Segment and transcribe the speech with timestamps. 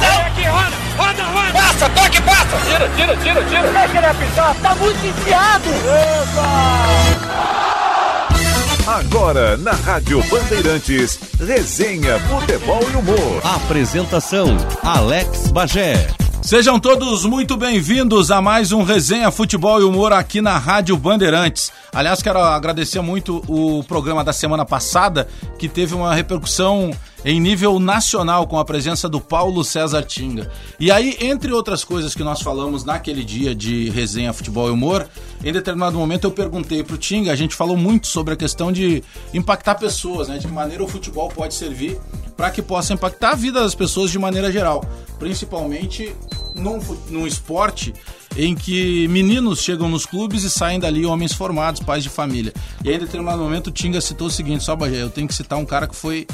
[0.00, 1.52] Vem aqui, roda, roda, roda.
[1.52, 2.56] Passa, toque, passa.
[2.66, 3.72] Tira, tira, tira, tira.
[3.72, 5.70] Deixa ele apitar, tá muito enfiado.
[8.86, 13.40] Agora na Rádio Bandeirantes, resenha, futebol e humor.
[13.44, 16.08] Apresentação: Alex Bagé.
[16.42, 21.70] Sejam todos muito bem-vindos a mais um Resenha Futebol e Humor aqui na Rádio Bandeirantes.
[21.92, 25.28] Aliás, quero agradecer muito o programa da semana passada,
[25.58, 26.90] que teve uma repercussão
[27.24, 30.50] em nível nacional com a presença do Paulo César Tinga.
[30.78, 35.08] E aí, entre outras coisas que nós falamos naquele dia de Resenha Futebol e Humor,
[35.44, 39.02] em determinado momento eu perguntei pro Tinga, a gente falou muito sobre a questão de
[39.32, 40.38] impactar pessoas, né?
[40.38, 41.98] De que maneira o futebol pode servir
[42.36, 44.84] para que possa impactar a vida das pessoas de maneira geral,
[45.18, 46.14] principalmente
[46.54, 47.92] num, num esporte
[48.36, 52.52] em que meninos chegam nos clubes e saem dali homens formados, pais de família.
[52.84, 55.34] E aí, em determinado momento, o Tinga citou o seguinte: só Bagé, eu tenho que
[55.34, 56.26] citar um cara que foi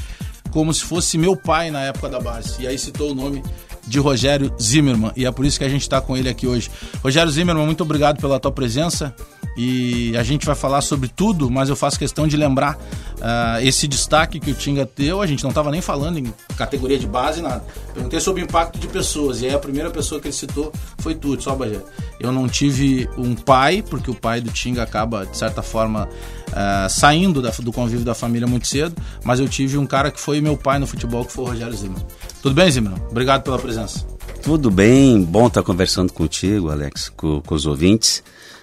[0.56, 2.62] como se fosse meu pai na época da base.
[2.62, 3.42] E aí citou o nome
[3.86, 5.12] de Rogério Zimmermann.
[5.16, 6.70] E é por isso que a gente está com ele aqui hoje.
[7.02, 9.14] Rogério Zimmermann, muito obrigado pela tua presença.
[9.56, 13.88] E a gente vai falar sobre tudo, mas eu faço questão de lembrar uh, esse
[13.88, 15.22] destaque que o Tinga deu.
[15.22, 17.64] A gente não estava nem falando em categoria de base, nada.
[17.94, 19.40] Perguntei sobre o impacto de pessoas.
[19.40, 21.80] E aí a primeira pessoa que ele citou foi tu, só Bagé.
[22.20, 26.06] Eu não tive um pai, porque o pai do Tinga acaba, de certa forma,
[26.48, 28.94] uh, saindo da, do convívio da família muito cedo.
[29.24, 31.74] Mas eu tive um cara que foi meu pai no futebol, que foi o Rogério
[31.74, 32.04] Zimmermann.
[32.46, 33.02] Tudo bem, Zimmermann?
[33.10, 34.06] Obrigado pela presença.
[34.40, 38.22] Tudo bem, bom estar conversando contigo, Alex, com, com os ouvintes.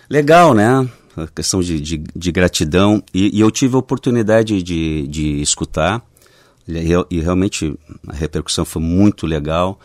[0.10, 0.90] Legal, né?
[1.18, 3.04] A questão de, de, de gratidão.
[3.14, 6.02] E, e, eu tive a oportunidade de, de escutar,
[6.66, 6.80] e,
[7.12, 9.78] e, realmente a repercussão foi muito legal.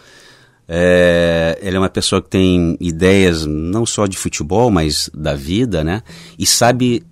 [0.68, 5.82] É, ele é uma pessoa que tem ideias não só de futebol, mas da vida,
[5.82, 6.04] né?
[6.38, 7.04] E sabe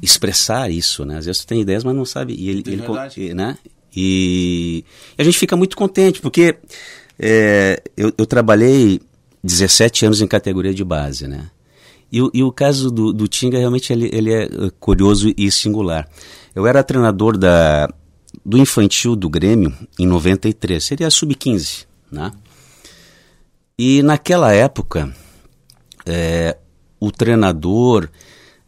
[0.00, 1.18] expressar isso, né?
[1.18, 2.34] Às vezes tu tem ideias, mas não sabe.
[2.34, 3.58] E ele, ele né?
[4.02, 4.84] E,
[5.18, 6.56] a gente fica muito contente, porque
[7.18, 9.00] é, eu, eu trabalhei
[9.44, 11.50] 17 anos em categoria de base, né?
[12.10, 16.08] E, e o caso do, do Tinga realmente ele, ele é uh, curioso e singular.
[16.54, 17.88] Eu era treinador da,
[18.44, 22.32] do infantil do Grêmio em 93, seria sub-15, né?
[23.78, 25.14] E naquela época,
[26.04, 26.56] é,
[26.98, 28.08] o treinador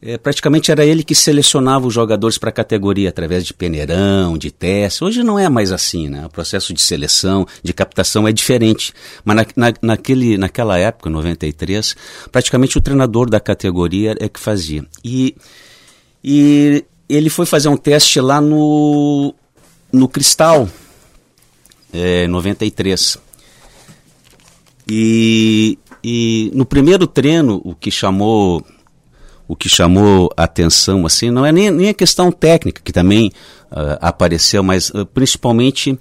[0.04, 4.50] é, praticamente era ele que selecionava os jogadores para a categoria através de peneirão, de
[4.50, 5.04] teste.
[5.04, 6.26] Hoje não é mais assim, né?
[6.26, 8.92] O processo de seleção, de captação é diferente.
[9.24, 11.94] Mas na, na, naquele, naquela época, 93,
[12.32, 14.84] praticamente o treinador da categoria é que fazia.
[15.04, 15.36] E,
[16.22, 19.32] e ele foi fazer um teste lá no,
[19.92, 20.68] no Cristal,
[21.92, 23.18] é, 93.
[24.88, 28.66] E, e no primeiro treino, o que chamou
[29.52, 33.30] o que chamou atenção assim não é nem, nem a questão técnica que também
[33.70, 35.98] uh, apareceu, mas uh, principalmente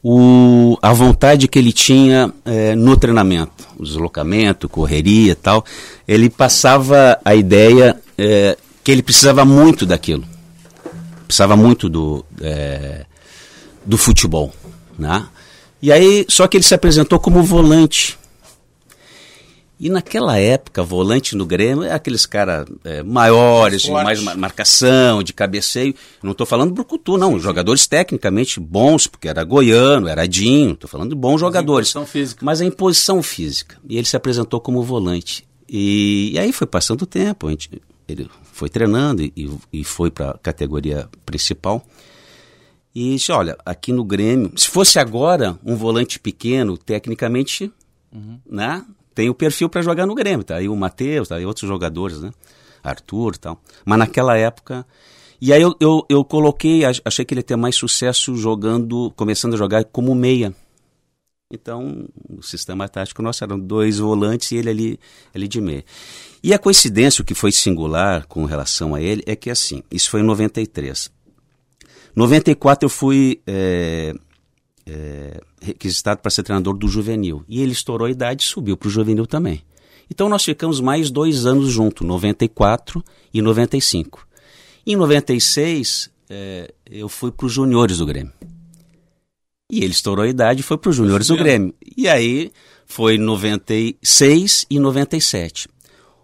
[0.00, 5.64] o, a vontade que ele tinha uh, no treinamento, o deslocamento, correria e tal.
[6.06, 10.24] Ele passava a ideia eh, que ele precisava muito daquilo,
[11.26, 13.06] precisava muito do, eh,
[13.84, 14.52] do futebol,
[14.98, 15.26] né?
[15.80, 18.18] E aí, só que ele se apresentou como volante.
[19.78, 25.32] E naquela época, volante no Grêmio é aqueles caras é, maiores, de mais marcação, de
[25.32, 25.94] cabeceio.
[26.22, 27.32] Não estou falando do Brucutu, não.
[27.32, 27.42] Sim, sim.
[27.42, 30.72] Jogadores tecnicamente bons, porque era goiano, era Dinho.
[30.72, 31.92] Estou falando de bons jogadores.
[31.92, 32.44] Mas a física.
[32.44, 33.76] Mas a imposição física.
[33.88, 35.44] E ele se apresentou como volante.
[35.68, 37.48] E, e aí foi passando o tempo.
[37.48, 37.68] A gente,
[38.06, 41.84] ele foi treinando e, e foi para a categoria principal.
[42.94, 47.72] E disse, olha, aqui no Grêmio, se fosse agora um volante pequeno, tecnicamente,
[48.12, 48.38] uhum.
[48.48, 48.84] né?
[49.14, 52.20] Tem o perfil para jogar no Grêmio, tá aí o Matheus, tá aí outros jogadores,
[52.20, 52.30] né?
[52.82, 53.60] Arthur e tal.
[53.84, 54.86] Mas naquela época.
[55.40, 59.54] E aí eu, eu, eu coloquei, achei que ele ia ter mais sucesso jogando, começando
[59.54, 60.54] a jogar como meia.
[61.52, 65.00] Então, o sistema tático nosso eram dois volantes e ele ali,
[65.34, 65.84] ali de meia.
[66.42, 70.10] E a coincidência, o que foi singular com relação a ele, é que assim, isso
[70.10, 71.10] foi em 93.
[72.14, 74.14] 94 eu fui é,
[74.86, 77.44] é, requisitado para ser treinador do juvenil.
[77.48, 79.62] E ele estourou a idade e subiu para o juvenil também.
[80.10, 83.02] Então nós ficamos mais dois anos juntos, 94
[83.32, 84.26] e 95.
[84.86, 88.32] Em 96, é, eu fui para os juniores do Grêmio.
[89.70, 91.74] E ele estourou a idade e foi para os juniores do Grêmio.
[91.96, 92.52] E aí
[92.84, 95.68] foi 96 e 97.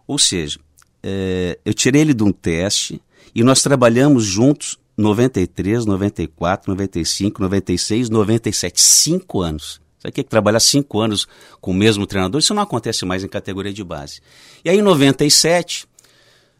[0.06, 0.58] Ou seja,
[1.02, 3.00] é, eu tirei ele de um teste
[3.34, 8.80] e nós trabalhamos juntos 93, 94, 95, 96, 97.
[8.80, 9.80] Cinco anos.
[9.98, 11.26] Você quer trabalhar cinco anos
[11.60, 12.38] com o mesmo treinador?
[12.38, 14.20] Isso não acontece mais em categoria de base.
[14.64, 15.86] E aí, em 97,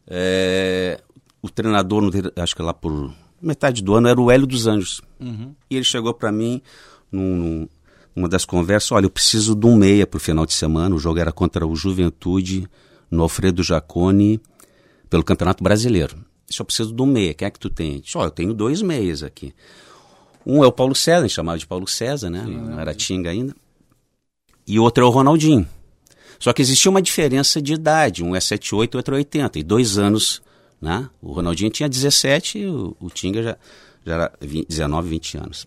[0.06, 1.00] é,
[1.40, 5.00] o treinador, acho que lá por metade do ano, era o Hélio dos Anjos.
[5.18, 5.54] Uhum.
[5.70, 6.60] E ele chegou para mim
[7.10, 7.68] num, num,
[8.14, 10.94] uma das conversas, olha, eu preciso de um meia para o final de semana.
[10.94, 12.68] O jogo era contra o Juventude
[13.10, 14.40] no Alfredo Jaconi
[15.08, 16.29] pelo Campeonato Brasileiro.
[16.50, 17.32] Disse, eu preciso um meia.
[17.32, 18.00] Quem é que tu tem?
[18.00, 19.54] Disse, olha, eu tenho dois meias aqui.
[20.44, 22.42] Um é o Paulo César, a gente chamava de Paulo César, né?
[22.44, 23.54] Sim, não era Tinga ainda.
[24.66, 25.66] E o outro é o Ronaldinho.
[26.40, 28.24] Só que existia uma diferença de idade.
[28.24, 29.60] Um é 78, o outro é 80.
[29.60, 30.42] E dois anos,
[30.80, 31.08] né?
[31.22, 33.56] O Ronaldinho tinha 17 e o, o Tinga já,
[34.04, 35.66] já era 20, 19, 20 anos.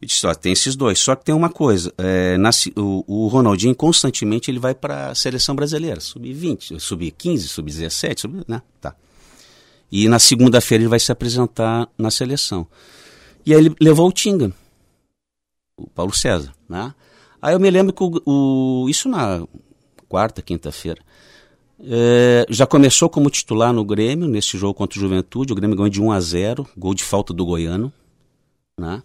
[0.00, 0.98] E disse, ó, tem esses dois.
[0.98, 5.14] Só que tem uma coisa, é, nasce, o, o, Ronaldinho constantemente ele vai para a
[5.14, 8.62] seleção brasileira, sub-20, sub-15, sub-17, sub, né?
[8.80, 8.96] Tá.
[9.92, 12.66] E na segunda-feira ele vai se apresentar na seleção.
[13.44, 14.50] E aí ele levou o Tinga,
[15.76, 16.94] o Paulo César, né?
[17.42, 19.46] Aí eu me lembro que o, o isso na
[20.08, 21.02] quarta, quinta-feira,
[21.84, 25.90] é, já começou como titular no Grêmio, nesse jogo contra o Juventude, o Grêmio ganhou
[25.90, 27.92] de 1 a 0, gol de falta do Goiano,
[28.78, 29.02] né?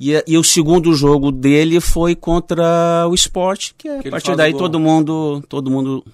[0.00, 4.34] E, e, o segundo jogo dele foi contra o esporte, que, é, que a partir
[4.34, 6.04] daí todo mundo, todo mundo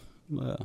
[0.43, 0.57] é,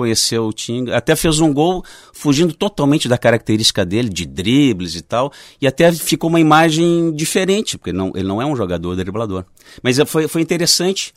[0.00, 0.96] conheceu o Tinga.
[0.96, 5.30] Até fez um gol fugindo totalmente da característica dele, de dribles e tal.
[5.60, 9.44] E até ficou uma imagem diferente, porque não, ele não é um jogador driblador.
[9.82, 11.12] Mas é, foi, foi interessante,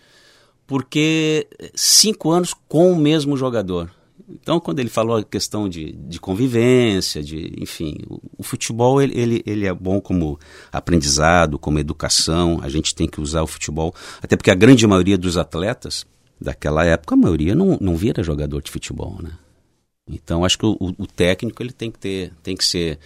[0.68, 3.90] porque cinco anos com o mesmo jogador.
[4.30, 9.18] Então, quando ele falou a questão de, de convivência, de, enfim, o, o, futebol ele,
[9.18, 10.38] ele, ele é bom como
[10.72, 12.60] aprendizado, como educação.
[12.62, 16.06] A gente tem que usar o futebol, até porque a grande maioria dos atletas
[16.44, 19.32] daquela época, a maioria não, não vira jogador de futebol, né?
[20.08, 23.00] Então, acho que o, o técnico ele tem que ter, tem que ser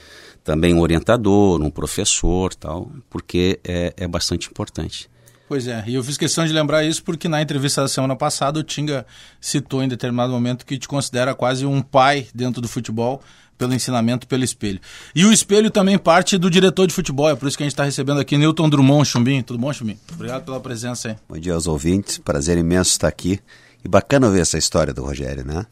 [0.44, 5.08] também um orientador, um professor, tal, porque é, é bastante importante.
[5.48, 8.60] Pois é, e eu fiz questão de lembrar isso porque na entrevista da semana passada
[8.60, 9.06] o Tinga
[9.40, 13.22] citou em determinado momento que te considera quase um pai dentro do futebol
[13.58, 14.80] pelo ensinamento pelo espelho.
[15.16, 17.74] E o espelho também parte do diretor de futebol, é por isso que a gente
[17.74, 19.42] está recebendo aqui Newton Drummond Chumbim.
[19.42, 19.98] Tudo bom, Chumbim?
[20.14, 21.16] Obrigado pela presença aí.
[21.28, 23.40] Bom dia aos ouvintes, prazer imenso estar aqui.
[23.84, 25.66] E bacana ver essa história do Rogério, né?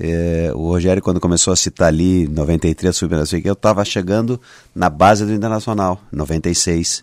[0.00, 3.02] É, o Rogério, quando começou a citar ali, 93,
[3.44, 4.40] eu estava chegando
[4.74, 7.02] na base do Internacional, 96.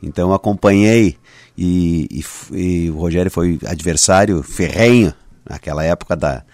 [0.00, 1.16] Então acompanhei
[1.58, 2.06] e,
[2.52, 5.12] e, e, o Rogério foi adversário ferrenho
[5.48, 6.44] naquela época da,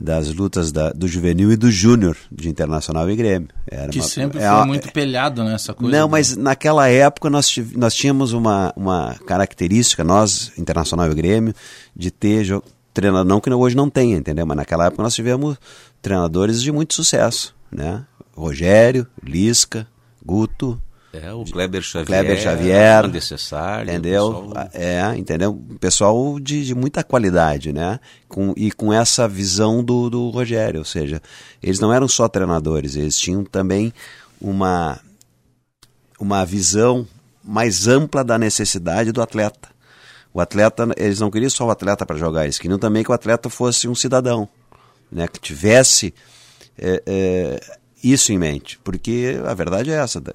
[0.00, 3.48] das lutas da, do juvenil e do júnior de Internacional e Grêmio.
[3.66, 5.98] Era que uma, sempre é, foi muito pelhado nessa né, coisa.
[5.98, 11.54] Não, mas naquela época nós, nós tínhamos uma, uma característica, nós, Internacional e Grêmio,
[11.94, 12.46] de ter
[12.94, 14.46] treinador, não que hoje não tenha, entendeu?
[14.46, 15.58] Mas naquela época nós tivemos
[16.00, 18.02] treinadores de muito sucesso, né?
[18.34, 19.86] Rogério, Lisca,
[20.24, 20.80] Guto,
[21.12, 22.06] é, o Kleber Xavier.
[22.06, 23.08] Kleber Xavier.
[23.08, 23.90] Necessário.
[23.90, 24.32] Entendeu?
[24.32, 24.68] Pessoal...
[24.72, 25.62] É, entendeu?
[25.80, 27.98] Pessoal de, de, muita qualidade, né?
[28.28, 30.78] Com, e com essa visão do, do Rogério.
[30.78, 31.20] Ou seja,
[31.60, 33.92] eles não eram só treinadores, eles tinham também
[34.40, 35.00] uma,
[36.18, 37.06] uma visão
[37.42, 39.68] mais ampla da necessidade do atleta.
[40.32, 43.14] O atleta, eles não queriam só o atleta para jogar, eles queriam também que o
[43.14, 44.48] atleta fosse um cidadão,
[45.10, 45.26] né?
[45.26, 46.14] Que tivesse.
[46.78, 50.32] É, é, isso em mente, porque a verdade é essa, da,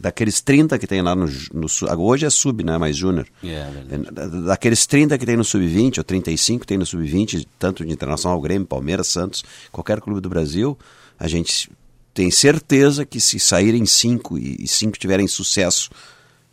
[0.00, 1.66] daqueles 30 que tem lá no, no
[1.98, 5.98] hoje é sub, né, mais júnior, yeah, é, é daqueles 30 que tem no sub-20
[5.98, 10.28] ou 35 que tem no sub-20, tanto de Internacional, Grêmio, Palmeiras, Santos, qualquer clube do
[10.28, 10.78] Brasil,
[11.18, 11.70] a gente
[12.14, 15.90] tem certeza que se saírem cinco e cinco tiverem sucesso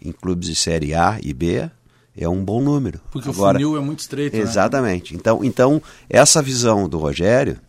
[0.01, 1.69] em clubes de série A e B,
[2.16, 2.99] é um bom número.
[3.11, 4.35] Porque Agora, o funil é muito estreito.
[4.35, 4.42] Né?
[4.42, 5.14] Exatamente.
[5.14, 5.19] Né?
[5.19, 7.59] Então, então, essa visão do Rogério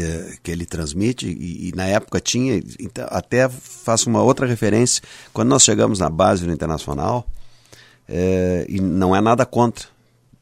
[0.00, 5.02] é, que ele transmite, e, e, na época tinha, então, até faço uma outra referência,
[5.32, 7.26] quando nós chegamos na base do Internacional,
[8.08, 9.86] é, e não é nada contra,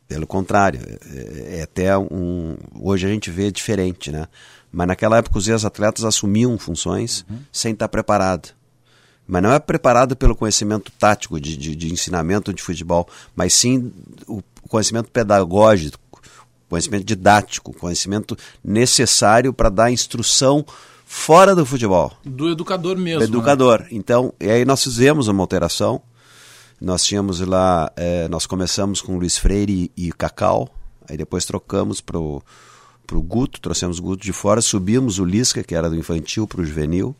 [0.06, 0.80] pelo contrário,
[1.12, 2.56] é, é, até um.
[2.80, 4.28] Hoje a gente vê diferente, né?
[4.70, 7.38] Mas naquela época os ex-atletas assumiam funções uhum.
[7.50, 8.50] sem estar preparado.
[9.26, 13.92] Mas não é preparado pelo conhecimento tático de, de, de ensinamento de futebol, mas sim
[14.28, 15.98] o conhecimento pedagógico
[16.68, 20.64] conhecimento didático, conhecimento necessário para dar instrução
[21.04, 22.12] fora do futebol.
[22.24, 23.20] Do educador mesmo.
[23.20, 23.80] Do educador.
[23.82, 23.88] Né?
[23.92, 26.02] Então, e aí nós fizemos uma alteração.
[26.80, 30.68] Nós tínhamos lá, é, nós começamos com Luiz Freire e, e Cacau,
[31.08, 32.42] aí depois trocamos para o
[33.10, 36.64] Guto, trouxemos o Guto de fora, subimos o Lisca, que era do infantil, para o
[36.66, 37.16] juvenil,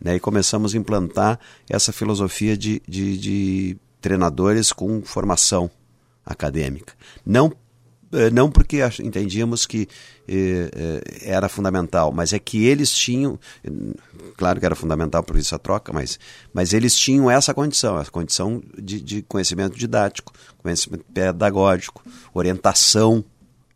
[0.00, 5.68] né, e começamos a implantar essa filosofia de, de, de treinadores com formação
[6.24, 6.94] acadêmica.
[7.24, 7.52] Não
[8.32, 9.88] não porque entendíamos que
[10.28, 13.38] eh, eh, era fundamental, mas é que eles tinham,
[14.36, 16.18] claro que era fundamental por isso a troca, mas,
[16.52, 23.24] mas eles tinham essa condição, essa condição de, de conhecimento didático, conhecimento pedagógico, orientação,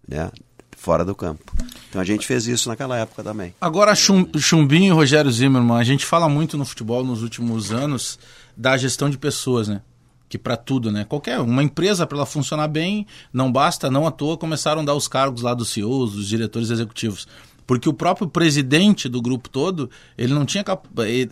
[0.07, 0.31] né,
[0.77, 1.53] fora do campo.
[1.89, 3.55] Então a gente fez isso naquela época também.
[3.61, 8.19] Agora, Chum, Chumbinho e Rogério Zimmermann, a gente fala muito no futebol nos últimos anos
[8.57, 9.83] da gestão de pessoas, né?
[10.31, 11.05] Que para tudo, né?
[11.05, 14.95] Qualquer uma empresa para ela funcionar bem, não basta, não à toa começaram a dar
[14.95, 17.27] os cargos lá dos CEOs, dos diretores executivos.
[17.67, 20.65] Porque o próprio presidente do grupo todo ele não tinha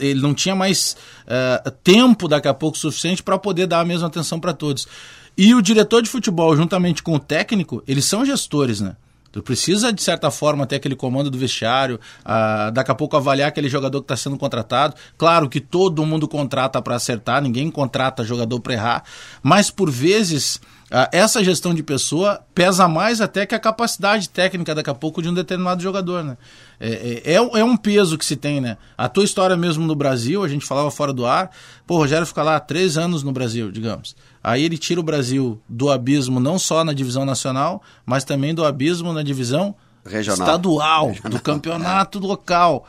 [0.00, 4.09] ele não tinha mais uh, tempo daqui a pouco suficiente para poder dar a mesma
[4.09, 4.88] atenção para todos.
[5.37, 8.97] E o diretor de futebol juntamente com o técnico eles são gestores né
[9.42, 13.68] Precisa, de certa forma, ter aquele comando do vestiário, uh, daqui a pouco avaliar aquele
[13.68, 14.95] jogador que está sendo contratado.
[15.16, 19.04] Claro que todo mundo contrata para acertar, ninguém contrata jogador para errar,
[19.42, 24.75] mas por vezes ah, essa gestão de pessoa pesa mais até que a capacidade técnica
[24.75, 26.38] daqui a pouco de um determinado jogador, né?
[26.80, 28.78] É, é, é, é um peso que se tem, né?
[28.97, 31.50] A tua história mesmo no Brasil, a gente falava fora do ar,
[31.87, 34.16] pô, o Rogério fica lá três anos no Brasil, digamos.
[34.42, 38.64] Aí ele tira o Brasil do abismo não só na divisão nacional, mas também do
[38.64, 40.47] abismo na divisão Regional.
[40.47, 41.30] estadual, Regional.
[41.30, 42.87] do campeonato local.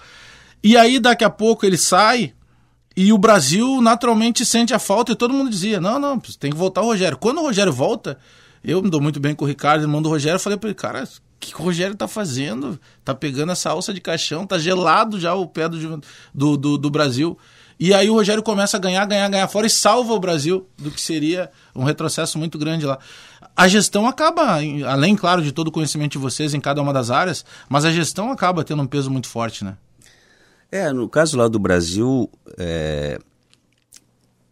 [0.64, 2.34] E aí daqui a pouco ele sai,
[2.96, 6.58] e o Brasil naturalmente sente a falta e todo mundo dizia: não, não, tem que
[6.58, 7.18] voltar o Rogério.
[7.18, 8.18] Quando o Rogério volta,
[8.64, 10.76] eu me dou muito bem com o Ricardo, irmão do Rogério, eu falei para ele:
[10.76, 11.08] cara, o
[11.40, 12.80] que o Rogério tá fazendo?
[13.06, 16.02] Tá pegando essa alça de caixão, tá gelado já o pé do,
[16.34, 17.38] do, do, do Brasil.
[17.80, 20.92] E aí o Rogério começa a ganhar, ganhar, ganhar fora e salva o Brasil do
[20.92, 23.00] que seria um retrocesso muito grande lá.
[23.56, 27.10] A gestão acaba, além, claro, de todo o conhecimento de vocês em cada uma das
[27.10, 29.78] áreas, mas a gestão acaba tendo um peso muito forte, né?
[30.72, 33.18] É, no caso lá do Brasil, é,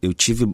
[0.01, 0.47] eu tive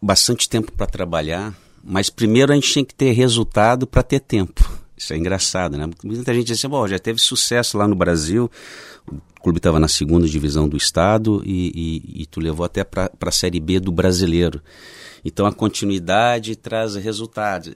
[0.00, 4.79] bastante tempo para trabalhar, mas primeiro a gente tinha que ter resultado para ter tempo.
[5.00, 5.88] Isso é engraçado, né?
[6.04, 8.50] Muita gente diz assim, bom, já teve sucesso lá no Brasil,
[9.10, 11.72] o clube estava na segunda divisão do estado e,
[12.14, 14.60] e, e tu levou até para a Série B do brasileiro.
[15.24, 17.72] Então a continuidade traz resultados,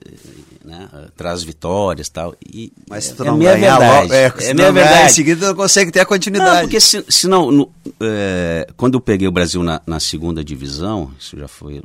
[0.63, 0.87] né?
[1.17, 2.35] traz vitórias tal.
[2.47, 4.13] e Mas se tu é não é ganhar, verdade.
[4.13, 5.07] É, se é minha verdade.
[5.07, 6.57] em seguida tu não consegue ter a continuidade.
[6.57, 10.45] Não, porque se, se não, no, é, quando eu peguei o Brasil na, na segunda
[10.45, 11.83] divisão, isso já foi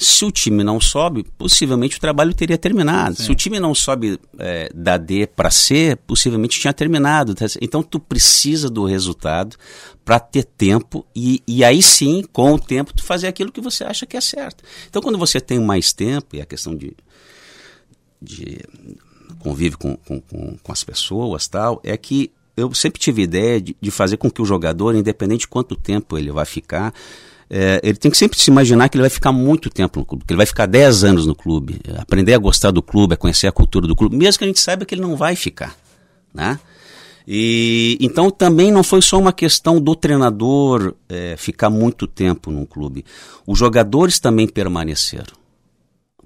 [0.00, 3.16] se o time não sobe, possivelmente o trabalho teria terminado.
[3.16, 3.24] Sim.
[3.24, 7.34] Se o time não sobe é, da D para C, possivelmente tinha terminado.
[7.60, 9.56] Então tu precisa do resultado
[10.04, 13.82] para ter tempo e, e aí sim, com o tempo, tu fazer aquilo que você
[13.82, 14.62] acha que é certo.
[14.88, 16.96] Então quando você tem mais tempo, e a questão de,
[18.22, 18.60] de
[19.40, 23.76] convive com, com, com, com as pessoas tal, é que eu sempre tive ideia de,
[23.80, 26.94] de fazer com que o jogador, independente de quanto tempo ele vai ficar,
[27.50, 30.24] é, ele tem que sempre se imaginar que ele vai ficar muito tempo no clube,
[30.24, 33.46] que ele vai ficar 10 anos no clube, aprender a gostar do clube, a conhecer
[33.46, 35.74] a cultura do clube, mesmo que a gente saiba que ele não vai ficar,
[36.34, 36.58] né?
[37.30, 42.64] E então também não foi só uma questão do treinador é, ficar muito tempo num
[42.64, 43.04] clube.
[43.46, 45.36] Os jogadores também permaneceram.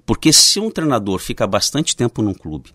[0.05, 2.69] Porque se um treinador fica bastante tempo num clube,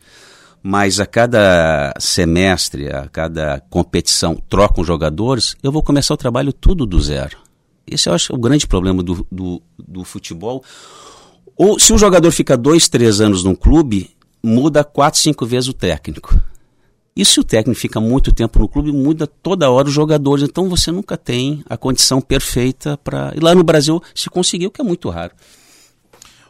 [0.62, 6.84] mas a cada semestre, a cada competição trocam jogadores, eu vou começar o trabalho tudo
[6.84, 7.47] do zero.
[7.90, 10.62] Esse eu acho o grande problema do, do, do futebol.
[11.56, 14.10] Ou se um jogador fica dois, três anos num clube,
[14.42, 16.40] muda quatro, cinco vezes o técnico.
[17.16, 20.44] E se o técnico fica muito tempo no clube, muda toda hora os jogadores.
[20.44, 23.32] Então você nunca tem a condição perfeita para.
[23.34, 25.32] E lá no Brasil se conseguiu, que é muito raro.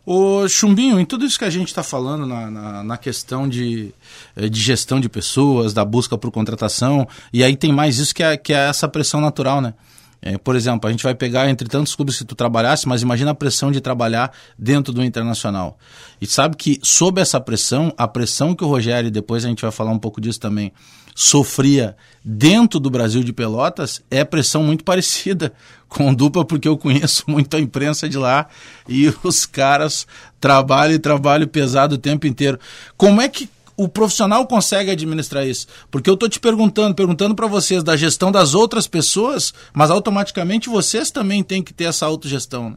[0.05, 3.93] O Chumbinho, em tudo isso que a gente está falando na, na, na, questão de,
[4.35, 8.23] eh, de gestão de pessoas, da busca por contratação, e aí tem mais isso que
[8.23, 9.75] é, que é essa pressão natural, né?
[10.21, 13.31] É, por exemplo, a gente vai pegar entre tantos clubes que tu trabalhasse, mas imagina
[13.31, 15.79] a pressão de trabalhar dentro do internacional.
[16.21, 19.71] E sabe que sob essa pressão, a pressão que o Rogério, depois a gente vai
[19.71, 20.73] falar um pouco disso também,
[21.15, 25.53] sofria dentro do Brasil de Pelotas, é pressão muito parecida
[25.89, 28.47] com dupla, porque eu conheço muito a imprensa de lá
[28.89, 30.07] e os caras
[30.41, 32.59] trabalham e trabalham pesado o tempo inteiro.
[32.97, 33.49] Como é que
[33.79, 35.69] o profissional consegue administrar isso?
[35.89, 40.69] Porque eu estou te perguntando, perguntando para vocês da gestão das outras pessoas, mas automaticamente
[40.69, 42.71] vocês também têm que ter essa autogestão.
[42.71, 42.77] Né?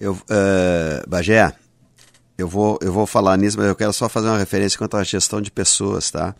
[0.00, 1.54] Eu, uh, Bagé,
[2.36, 5.04] eu vou, eu vou falar nisso, mas eu quero só fazer uma referência quanto à
[5.04, 6.34] gestão de pessoas, tá?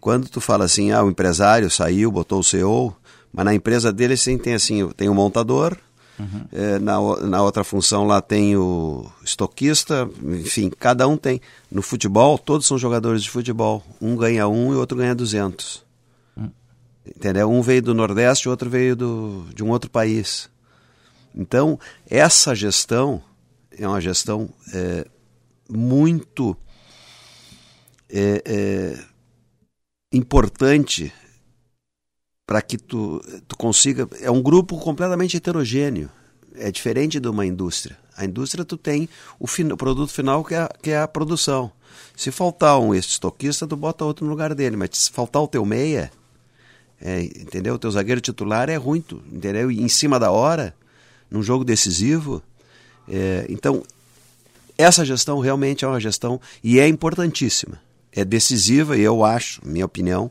[0.00, 2.94] Quando tu fala assim, ah, o empresário saiu, botou o CEO,
[3.32, 5.78] mas na empresa dele sim tem assim, tem o montador,
[6.18, 6.44] Uhum.
[6.52, 11.40] É, na, na outra função lá tem o estoquista, enfim, cada um tem.
[11.70, 13.82] No futebol, todos são jogadores de futebol.
[14.00, 15.84] Um ganha um e o outro ganha 200.
[16.36, 16.50] Uhum.
[17.06, 17.50] Entendeu?
[17.50, 20.48] Um veio do Nordeste, o outro veio do, de um outro país.
[21.34, 21.78] Então,
[22.08, 23.20] essa gestão
[23.76, 25.04] é uma gestão é,
[25.68, 26.56] muito
[28.08, 29.04] é, é
[30.12, 31.12] importante
[32.46, 34.08] para que tu, tu consiga.
[34.20, 36.10] É um grupo completamente heterogêneo.
[36.54, 37.98] É diferente de uma indústria.
[38.16, 39.08] A indústria tu tem
[39.40, 41.72] o, fin, o produto final que é, que é a produção.
[42.16, 44.76] Se faltar um estoquista, tu bota outro no lugar dele.
[44.76, 46.12] Mas se faltar o teu meia,
[47.00, 47.74] é, entendeu?
[47.74, 49.70] O teu zagueiro titular é ruim, tu, entendeu?
[49.70, 50.74] E em cima da hora,
[51.30, 52.42] num jogo decisivo.
[53.08, 53.82] É, então,
[54.78, 57.80] essa gestão realmente é uma gestão e é importantíssima.
[58.12, 60.30] É decisiva e eu acho, minha opinião,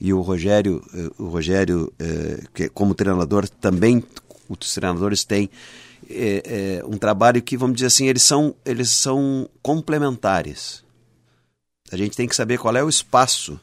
[0.00, 4.02] e o Rogério, eh, o Rogério eh, que como treinador também
[4.48, 5.48] os treinadores têm
[6.08, 10.84] é, é, um trabalho que vamos dizer assim eles são eles são complementares.
[11.90, 13.58] A gente tem que saber qual é o espaço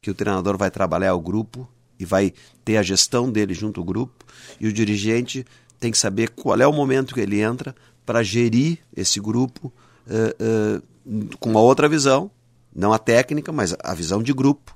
[0.00, 1.68] que o treinador vai trabalhar o grupo
[1.98, 2.32] e vai
[2.64, 4.24] ter a gestão dele junto ao grupo
[4.60, 5.44] e o dirigente
[5.78, 9.72] tem que saber qual é o momento que ele entra para gerir esse grupo
[10.06, 12.30] uh, uh, com uma outra visão,
[12.74, 14.75] não a técnica, mas a visão de grupo,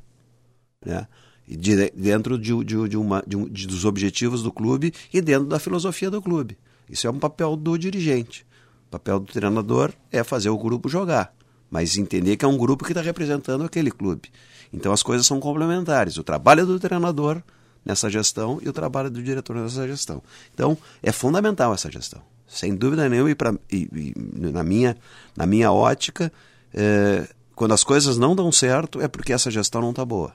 [0.84, 1.06] né?
[1.46, 6.10] De, dentro de, de, de uma, um, dos objetivos do clube e dentro da filosofia
[6.10, 6.56] do clube.
[6.88, 8.46] Isso é um papel do dirigente.
[8.86, 11.34] O papel do treinador é fazer o grupo jogar,
[11.70, 14.30] mas entender que é um grupo que está representando aquele clube.
[14.72, 16.16] Então as coisas são complementares.
[16.18, 17.42] O trabalho do treinador
[17.84, 20.22] nessa gestão e o trabalho do diretor nessa gestão.
[20.54, 24.96] Então é fundamental essa gestão sem dúvida nenhuma, e, pra, e, e na, minha,
[25.36, 26.32] na minha ótica,
[26.74, 30.34] é, quando as coisas não dão certo, é porque essa gestão não está boa.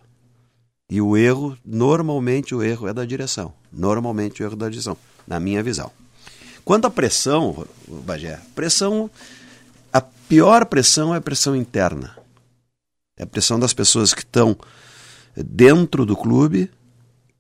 [0.89, 3.53] E o erro, normalmente o erro é da direção.
[3.71, 5.91] Normalmente o erro é da direção, na minha visão.
[6.63, 9.09] Quanto à pressão, Bagé, pressão,
[9.91, 12.17] a pior pressão é a pressão interna.
[13.17, 14.57] É a pressão das pessoas que estão
[15.35, 16.71] dentro do clube,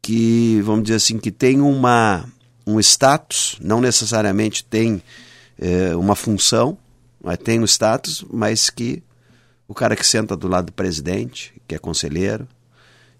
[0.01, 2.25] que, vamos dizer assim, que tem uma,
[2.65, 5.01] um status, não necessariamente tem
[5.57, 6.77] é, uma função,
[7.23, 9.01] mas tem um status, mas que
[9.67, 12.47] o cara que senta do lado do presidente, que é conselheiro,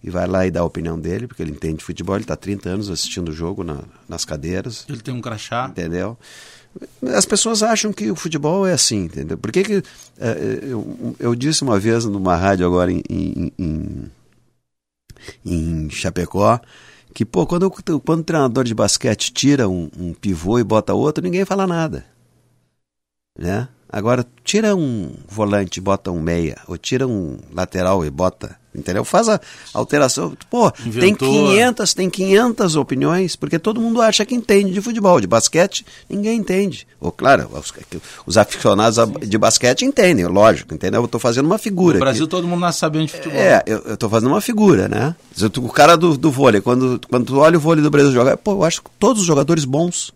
[0.06, 2.70] e vai lá e dá a opinião dele, porque ele entende futebol, ele está 30
[2.70, 4.86] anos assistindo o jogo na, nas cadeiras.
[4.88, 5.68] Ele tem um crachá.
[5.68, 6.16] Entendeu?
[7.16, 9.36] As pessoas acham que o futebol é assim, entendeu?
[9.36, 9.84] Por que, que
[10.20, 14.12] é, eu, eu, disse uma vez numa rádio agora em, em, em,
[15.44, 16.62] em Chapecó
[17.12, 21.24] que, pô, quando, quando o treinador de basquete tira um, um pivô e bota outro,
[21.24, 22.06] ninguém fala nada.
[23.40, 23.68] Né?
[23.90, 29.06] Agora, tira um volante e bota um meia, ou tira um lateral e bota Entendeu?
[29.06, 29.40] Faz a
[29.74, 30.36] alteração.
[30.50, 31.02] Pô, Inventou.
[31.02, 35.20] tem 500, tem 500 opiniões, porque todo mundo acha que entende de futebol.
[35.20, 36.86] De basquete, ninguém entende.
[37.00, 37.74] Ou, claro, os,
[38.26, 41.02] os aficionados de basquete entendem, lógico, entendeu?
[41.02, 41.96] Eu estou fazendo uma figura.
[41.96, 42.32] No Brasil, aqui.
[42.32, 43.40] todo mundo nasce sabendo de futebol.
[43.40, 45.16] É, eu estou fazendo uma figura, né?
[45.58, 48.52] O cara do, do vôlei, quando, quando tu olha o vôlei do Brasil jogar, pô,
[48.52, 50.14] eu acho todos os jogadores bons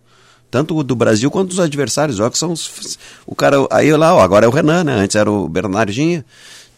[0.52, 2.20] tanto do Brasil quanto dos adversários.
[2.20, 4.96] Olha que são os, o cara aí lá, ó, agora é o Renan, né?
[4.96, 6.24] Antes era o Bernardinho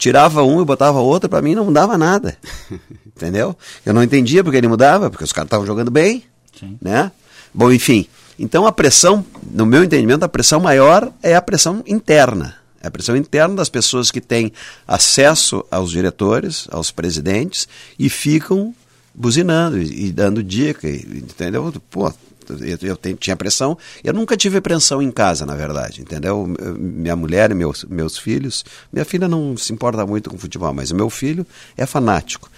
[0.01, 2.35] tirava um e botava outro, para mim não mudava nada.
[3.05, 3.55] Entendeu?
[3.85, 6.23] Eu não entendia porque ele mudava, porque os caras estavam jogando bem,
[6.59, 6.75] Sim.
[6.81, 7.11] né?
[7.53, 8.07] Bom, enfim.
[8.39, 12.55] Então a pressão, no meu entendimento, a pressão maior é a pressão interna.
[12.81, 14.51] É a pressão interna das pessoas que têm
[14.87, 17.67] acesso aos diretores, aos presidentes
[17.99, 18.73] e ficam
[19.13, 21.71] buzinando e, e dando dica, entendeu?
[21.91, 22.11] Pô,
[22.49, 23.77] eu, eu tenho, tinha pressão.
[24.03, 26.47] Eu nunca tive pressão em casa, na verdade, entendeu?
[26.77, 28.63] Minha mulher e meus, meus filhos.
[28.91, 31.45] Minha filha não se importa muito com futebol, mas o meu filho
[31.77, 32.49] é fanático.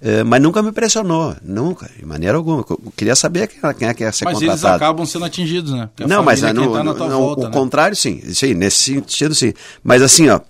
[0.00, 2.64] É, mas nunca me pressionou, nunca, de maneira alguma.
[2.68, 4.62] Eu queria saber quem, quem é que ia ser mas contratado.
[4.62, 5.88] Mas eles acabam sendo atingidos, né?
[5.94, 7.50] Porque não, mas é no, tá no, volta, o né?
[7.50, 8.20] contrário, sim.
[8.32, 9.52] Sim, nesse sentido, sim.
[9.82, 10.40] Mas assim, ó,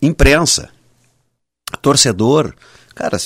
[0.00, 0.70] imprensa,
[1.82, 2.54] torcedor,
[2.94, 3.16] Cara,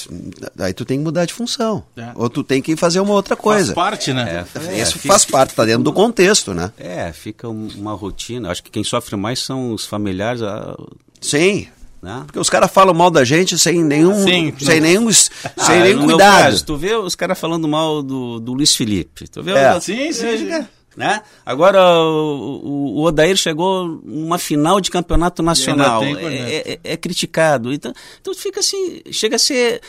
[0.60, 1.84] aí tu tem que mudar de função.
[1.96, 2.10] É.
[2.14, 3.74] Ou tu tem que fazer uma outra coisa.
[3.74, 4.46] Faz parte, né?
[4.54, 6.72] É, Isso fica, faz parte, tá dentro do contexto, né?
[6.78, 8.50] É, fica uma rotina.
[8.50, 10.42] Acho que quem sofre mais são os familiares.
[10.42, 10.74] A...
[11.20, 11.68] Sim.
[12.00, 12.22] Né?
[12.26, 16.04] Porque os caras falam mal da gente sem nenhum, Sim, sem nenhum, ah, sem nenhum
[16.06, 16.44] cuidado.
[16.44, 19.26] Caso, tu vê os caras falando mal do, do Luiz Felipe.
[19.26, 19.52] Tu vê?
[19.52, 19.80] É.
[19.80, 20.48] Sim, sim.
[20.48, 20.64] É,
[20.96, 21.22] né?
[21.44, 27.72] Agora o, o, Odair chegou numa final de campeonato nacional, é, é, é, criticado.
[27.72, 29.80] Então, então fica assim, chega a ser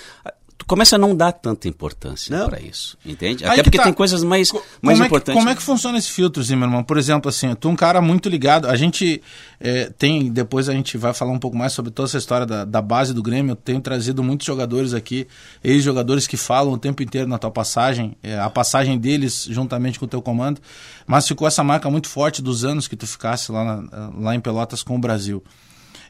[0.60, 3.46] tu começa a não dar tanta importância para isso, entende?
[3.46, 3.86] Até porque tá.
[3.86, 5.30] tem coisas mais, mais como importantes.
[5.30, 6.84] É que, como é que funciona esse filtro, meu irmão?
[6.84, 9.22] Por exemplo, assim, tu é um cara muito ligado, a gente
[9.58, 12.66] é, tem, depois a gente vai falar um pouco mais sobre toda essa história da,
[12.66, 15.26] da base do Grêmio, eu tenho trazido muitos jogadores aqui,
[15.64, 20.06] ex-jogadores que falam o tempo inteiro na tua passagem, é, a passagem deles juntamente com
[20.06, 20.60] o teu comando,
[21.08, 24.42] mas ficou essa marca muito forte dos anos que tu ficasse lá, na, lá em
[24.42, 25.42] Pelotas com o Brasil.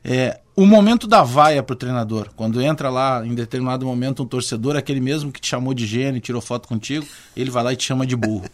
[0.03, 4.25] É, o momento da vaia para o treinador, quando entra lá em determinado momento um
[4.25, 7.75] torcedor, aquele mesmo que te chamou de gênio, tirou foto contigo, ele vai lá e
[7.75, 8.45] te chama de burro.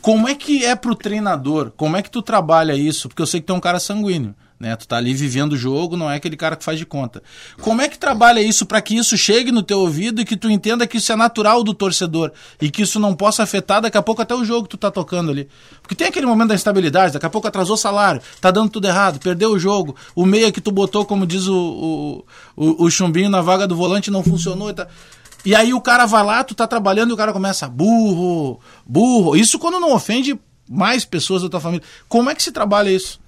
[0.00, 1.72] Como é que é para o treinador?
[1.76, 3.08] Como é que tu trabalha isso?
[3.08, 4.34] Porque eu sei que tu é um cara sanguíneo.
[4.58, 4.74] Né?
[4.74, 7.22] Tu tá ali vivendo o jogo, não é aquele cara que faz de conta.
[7.60, 10.50] Como é que trabalha isso para que isso chegue no teu ouvido e que tu
[10.50, 14.02] entenda que isso é natural do torcedor e que isso não possa afetar daqui a
[14.02, 15.48] pouco até o jogo que tu tá tocando ali?
[15.80, 18.88] Porque tem aquele momento da instabilidade, daqui a pouco atrasou o salário, tá dando tudo
[18.88, 22.24] errado, perdeu o jogo, o meia que tu botou, como diz o,
[22.56, 24.88] o, o, chumbinho na vaga do volante não funcionou e tá...
[25.44, 29.36] E aí o cara vai lá, tu tá trabalhando e o cara começa, burro, burro.
[29.36, 31.86] Isso quando não ofende mais pessoas da tua família.
[32.08, 33.20] Como é que se trabalha isso?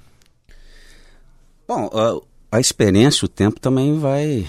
[1.71, 1.89] Bom,
[2.51, 4.45] a, a experiência, o tempo também vai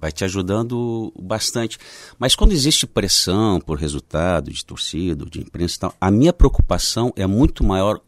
[0.00, 1.76] vai te ajudando bastante.
[2.20, 7.12] Mas quando existe pressão por resultado de torcida, de imprensa e tal, a minha preocupação
[7.16, 8.00] é muito maior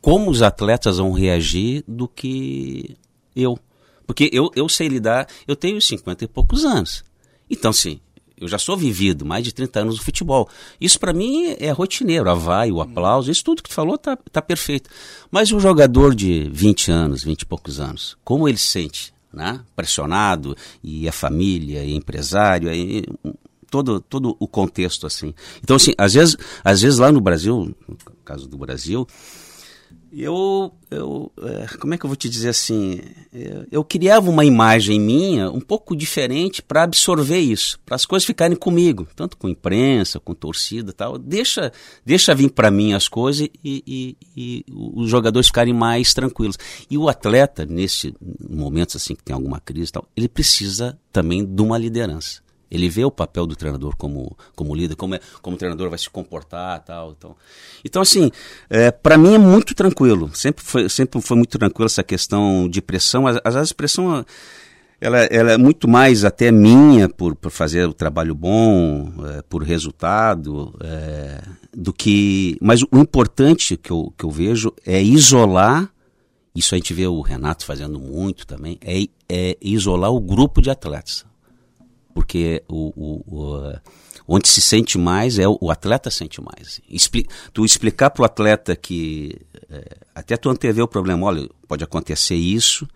[0.00, 2.96] como os atletas vão reagir do que
[3.36, 3.56] eu.
[4.04, 7.04] Porque eu, eu sei lidar, eu tenho 50 e poucos anos.
[7.48, 8.00] Então, sim,
[8.42, 10.48] eu já sou vivido, mais de 30 anos no futebol.
[10.80, 14.16] Isso para mim é rotineiro, a vai, o aplauso, isso tudo que tu falou tá,
[14.30, 14.90] tá perfeito.
[15.30, 19.14] Mas o jogador de 20 anos, 20 e poucos anos, como ele sente?
[19.32, 19.60] Né?
[19.74, 23.06] Pressionado, e a família, e empresário, e
[23.70, 25.32] todo, todo o contexto assim.
[25.62, 29.06] Então, assim, às vezes, às vezes lá no Brasil, no caso do Brasil,
[30.14, 33.00] eu, eu é, como é que eu vou te dizer assim,
[33.32, 38.26] eu, eu criava uma imagem minha um pouco diferente para absorver isso, para as coisas
[38.26, 41.16] ficarem comigo, tanto com imprensa, com torcida, tal.
[41.16, 41.72] Deixa,
[42.04, 46.58] deixa vir para mim as coisas e, e, e, os jogadores ficarem mais tranquilos.
[46.90, 48.14] E o atleta nesse
[48.48, 52.42] momentos assim que tem alguma crise, tal, ele precisa também de uma liderança.
[52.72, 55.98] Ele vê o papel do treinador como, como líder, como, é, como o treinador vai
[55.98, 57.14] se comportar tal.
[57.16, 57.36] Então,
[57.84, 58.30] então assim,
[58.70, 60.34] é, para mim é muito tranquilo.
[60.34, 63.26] Sempre foi, sempre foi muito tranquilo essa questão de pressão.
[63.26, 64.24] Às, vezes a pressão
[64.98, 69.62] ela, ela é muito mais até minha por, por fazer o trabalho bom, é, por
[69.62, 71.42] resultado, é,
[71.76, 72.56] do que.
[72.58, 75.92] Mas o importante que eu, que eu vejo é isolar.
[76.54, 80.70] Isso a gente vê o Renato fazendo muito também, é, é isolar o grupo de
[80.70, 81.24] atletas
[82.14, 83.74] porque o, o, o,
[84.26, 86.80] onde se sente mais é o, atleta sente mais.
[86.88, 89.36] Expli tu explicar para o atleta que
[89.70, 92.86] é, até tu antever o problema, olha, pode acontecer isso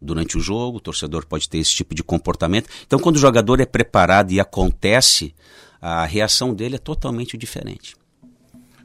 [0.00, 2.68] durante o jogo, o torcedor pode ter esse tipo de comportamento.
[2.86, 5.34] Então, quando o jogador é preparado e acontece,
[5.80, 7.96] a reação dele é totalmente diferente.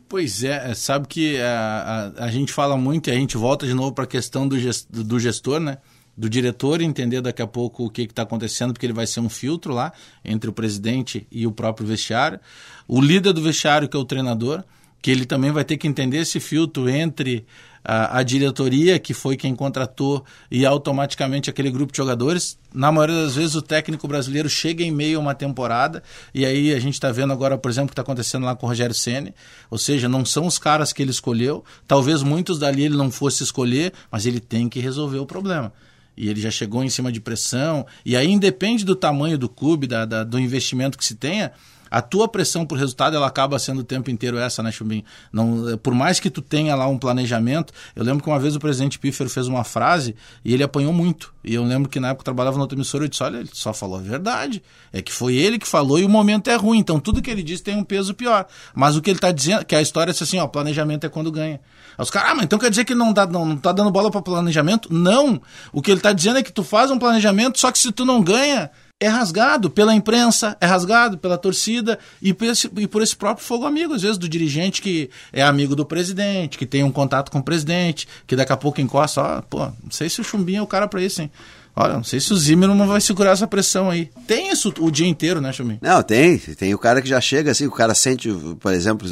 [0.09, 3.65] Pois é, é sabe que a, a, a gente fala muito e a gente volta
[3.65, 5.77] de novo para a questão do, gest, do gestor, né?
[6.15, 9.29] Do diretor entender daqui a pouco o que está acontecendo, porque ele vai ser um
[9.29, 9.91] filtro lá
[10.23, 12.39] entre o presidente e o próprio vestiário.
[12.87, 14.63] O líder do vestiário, que é o treinador,
[15.01, 17.45] que ele também vai ter que entender esse filtro entre
[17.83, 22.57] a, a, diretoria, que foi quem contratou, e automaticamente aquele grupo de jogadores.
[22.73, 26.01] Na maioria das vezes, o técnico brasileiro chega em meio a uma temporada,
[26.33, 28.65] e aí a gente está vendo agora, por exemplo, o que está acontecendo lá com
[28.65, 29.33] o Rogério Ceni
[29.69, 33.43] ou seja, não são os caras que ele escolheu, talvez muitos dali ele não fosse
[33.43, 35.73] escolher, mas ele tem que resolver o problema
[36.15, 39.87] e ele já chegou em cima de pressão, e aí independe do tamanho do clube,
[39.87, 41.51] da, da, do investimento que se tenha,
[41.93, 45.03] a tua pressão por resultado ela acaba sendo o tempo inteiro essa, né, Chubim?
[45.31, 48.59] Não, por mais que tu tenha lá um planejamento, eu lembro que uma vez o
[48.59, 51.31] presidente Pífero fez uma frase e ele apanhou muito.
[51.43, 53.49] E eu lembro que na época eu trabalhava no outra emissora, eu disse, olha, ele
[53.53, 54.63] só falou a verdade.
[54.91, 57.43] É que foi ele que falou e o momento é ruim, então tudo que ele
[57.43, 58.47] disse tem um peso pior.
[58.73, 61.31] Mas o que ele está dizendo, que a história é assim, ó, planejamento é quando
[61.31, 61.61] ganha.
[61.95, 63.91] Aí os caras, ah, mas então quer dizer que não, dá, não, não tá dando
[63.91, 64.91] bola para planejamento?
[64.91, 65.39] Não.
[65.71, 68.03] O que ele está dizendo é que tu faz um planejamento, só que se tu
[68.03, 73.01] não ganha, é rasgado pela imprensa, é rasgado pela torcida e por, esse, e por
[73.01, 76.83] esse próprio fogo amigo, às vezes, do dirigente que é amigo do presidente, que tem
[76.83, 80.21] um contato com o presidente, que daqui a pouco encosta, ó, pô, não sei se
[80.21, 81.29] o Chumbinho é o cara para isso, hein?
[81.75, 84.11] Olha, não sei se o Zimmer não vai segurar essa pressão aí.
[84.27, 85.79] Tem isso o dia inteiro, né, Chumbinho?
[85.81, 86.37] Não, tem.
[86.37, 88.29] Tem o cara que já chega assim, o cara sente,
[88.59, 89.11] por exemplo,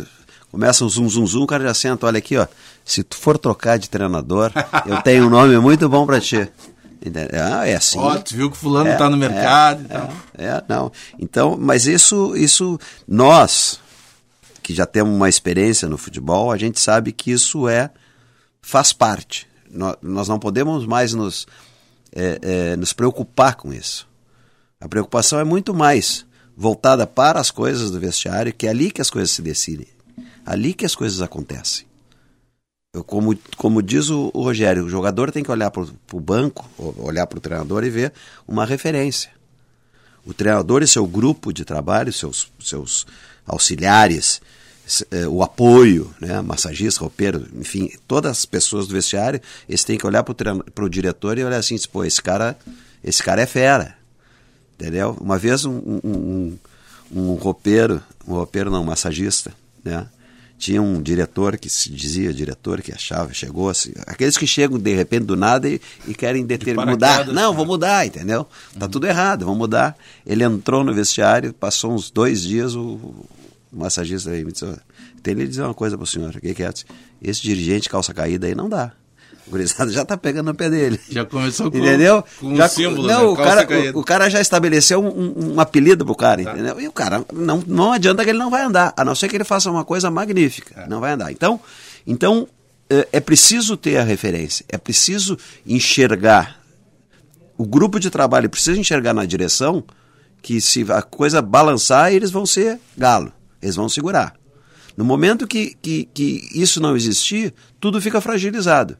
[0.51, 2.45] começa um zum, zum, zum, o cara já senta, olha aqui, ó,
[2.85, 4.51] se tu for trocar de treinador,
[4.85, 6.47] eu tenho um nome muito bom para ti.
[7.33, 7.97] Ah, é assim.
[7.97, 10.13] Ó, tu viu que fulano está é, no mercado é, e tal.
[10.37, 10.91] É, é, não.
[11.17, 13.79] Então, mas isso, isso, nós,
[14.61, 17.89] que já temos uma experiência no futebol, a gente sabe que isso é,
[18.61, 19.47] faz parte.
[19.69, 21.47] Nós, nós não podemos mais nos,
[22.13, 24.07] é, é, nos preocupar com isso.
[24.79, 29.01] A preocupação é muito mais voltada para as coisas do vestiário, que é ali que
[29.01, 29.87] as coisas se decidem.
[30.45, 31.90] Ali que as coisas acontecem.
[33.05, 37.25] Como, como diz o, o Rogério, o jogador tem que olhar para o banco, olhar
[37.25, 38.11] para o treinador e ver
[38.45, 39.31] uma referência.
[40.25, 43.07] O treinador e seu grupo de trabalho, seus, seus
[43.47, 44.41] auxiliares,
[45.09, 50.05] é, o apoio, né, massagista, roupeiro, enfim, todas as pessoas do vestiário, eles têm que
[50.05, 52.59] olhar para o diretor e olhar assim, pô, esse cara,
[53.01, 53.95] esse cara é fera,
[54.73, 55.15] entendeu?
[55.21, 56.59] Uma vez um, um, um,
[57.09, 60.05] um roupeiro, um roupeiro não, um massagista, né,
[60.61, 64.93] tinha um diretor que se dizia diretor que achava, chegou assim, aqueles que chegam de
[64.93, 67.27] repente do nada e, e querem determinar, de mudar.
[67.27, 68.45] Não, vou mudar, entendeu?
[68.77, 68.91] Tá uhum.
[68.91, 69.97] tudo errado, vamos mudar.
[70.23, 73.25] Ele entrou no vestiário, passou uns dois dias, o, o
[73.71, 74.67] massagista aí me disse,
[75.23, 76.71] tem ele dizer uma coisa para o senhor, o que, que é?
[77.19, 78.93] Esse dirigente calça caída aí não dá.
[79.47, 80.99] O gurizada já tá pegando no pé dele.
[81.09, 82.23] Já começou com, entendeu?
[82.39, 83.27] com já, um símbolo, não, né?
[83.27, 86.53] o, cara, o, o, cara já estabeleceu um, um, um apelido pro cara, tá.
[86.53, 86.79] entendeu?
[86.79, 89.35] E o cara, não, não adianta que ele não vai andar, a não ser que
[89.35, 90.81] ele faça uma coisa magnífica.
[90.81, 90.87] É.
[90.87, 91.31] Não vai andar.
[91.31, 91.59] Então,
[92.05, 92.47] então
[92.89, 96.59] é, é preciso ter a referência, é preciso enxergar.
[97.57, 99.83] O grupo de trabalho precisa enxergar na direção
[100.41, 104.35] que se a coisa balançar, eles vão ser galo, eles vão segurar.
[104.97, 108.97] No momento que, que, que isso não existir, tudo fica fragilizado.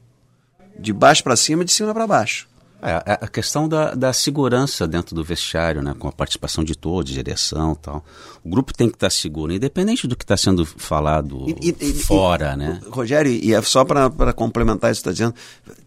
[0.80, 2.48] De baixo para cima, de cima para baixo.
[2.84, 7.12] É, a questão da, da segurança dentro do vestiário, né, com a participação de todos,
[7.12, 8.04] direção tal.
[8.44, 12.54] O grupo tem que estar seguro, independente do que está sendo falado e, e, fora,
[12.54, 12.82] e, né?
[12.90, 15.36] Rogério, e é só para complementar isso que está dizendo,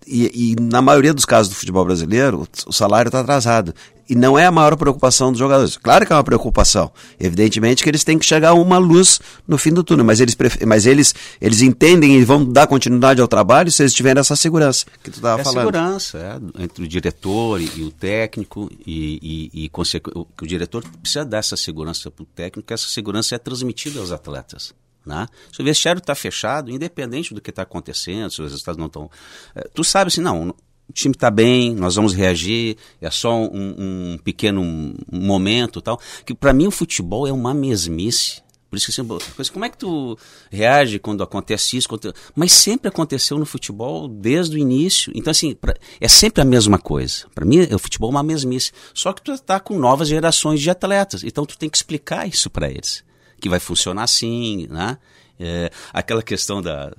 [0.06, 3.74] e, e, na maioria dos casos do futebol brasileiro, o salário está atrasado
[4.08, 5.76] e não é a maior preocupação dos jogadores.
[5.76, 6.92] Claro que é uma preocupação.
[7.18, 10.36] Evidentemente que eles têm que chegar a uma luz no fim do túnel, mas eles,
[10.66, 14.86] mas eles, eles entendem e vão dar continuidade ao trabalho se eles tiverem essa segurança
[15.02, 15.66] que tu estava é falando.
[15.66, 19.70] segurança, é, entre o diretor e, e o técnico, e, e, e
[20.14, 24.00] o, o diretor precisa dar essa segurança para o técnico, que essa segurança é transmitida
[24.00, 24.74] aos atletas.
[25.04, 25.26] Né?
[25.52, 29.10] Se o vestiário está fechado, independente do que está acontecendo, se os resultados não estão.
[29.54, 30.54] É, tu sabe assim, não,
[30.88, 36.00] o time está bem, nós vamos reagir, é só um, um pequeno momento tal.
[36.24, 38.42] Que para mim o futebol é uma mesmice.
[38.68, 39.00] Por isso que
[39.40, 40.18] assim, como é que tu
[40.50, 41.88] reage quando acontece isso?
[41.88, 42.12] Quando...
[42.34, 45.12] Mas sempre aconteceu no futebol desde o início.
[45.14, 45.76] Então, assim, pra...
[46.00, 47.26] é sempre a mesma coisa.
[47.32, 48.72] Para mim, o futebol é uma mesmice.
[48.92, 51.22] Só que tu está com novas gerações de atletas.
[51.22, 53.04] Então, tu tem que explicar isso para eles.
[53.40, 54.98] Que vai funcionar assim, né?
[55.38, 56.92] É, aquela questão da,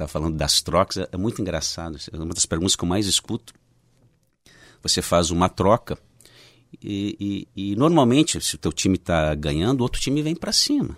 [0.00, 1.98] está falando das trocas, é, é muito engraçado.
[2.12, 3.52] É uma das perguntas que eu mais escuto.
[4.82, 5.98] Você faz uma troca
[6.82, 10.52] e, e, e normalmente, se o teu time está ganhando, o outro time vem para
[10.52, 10.96] cima.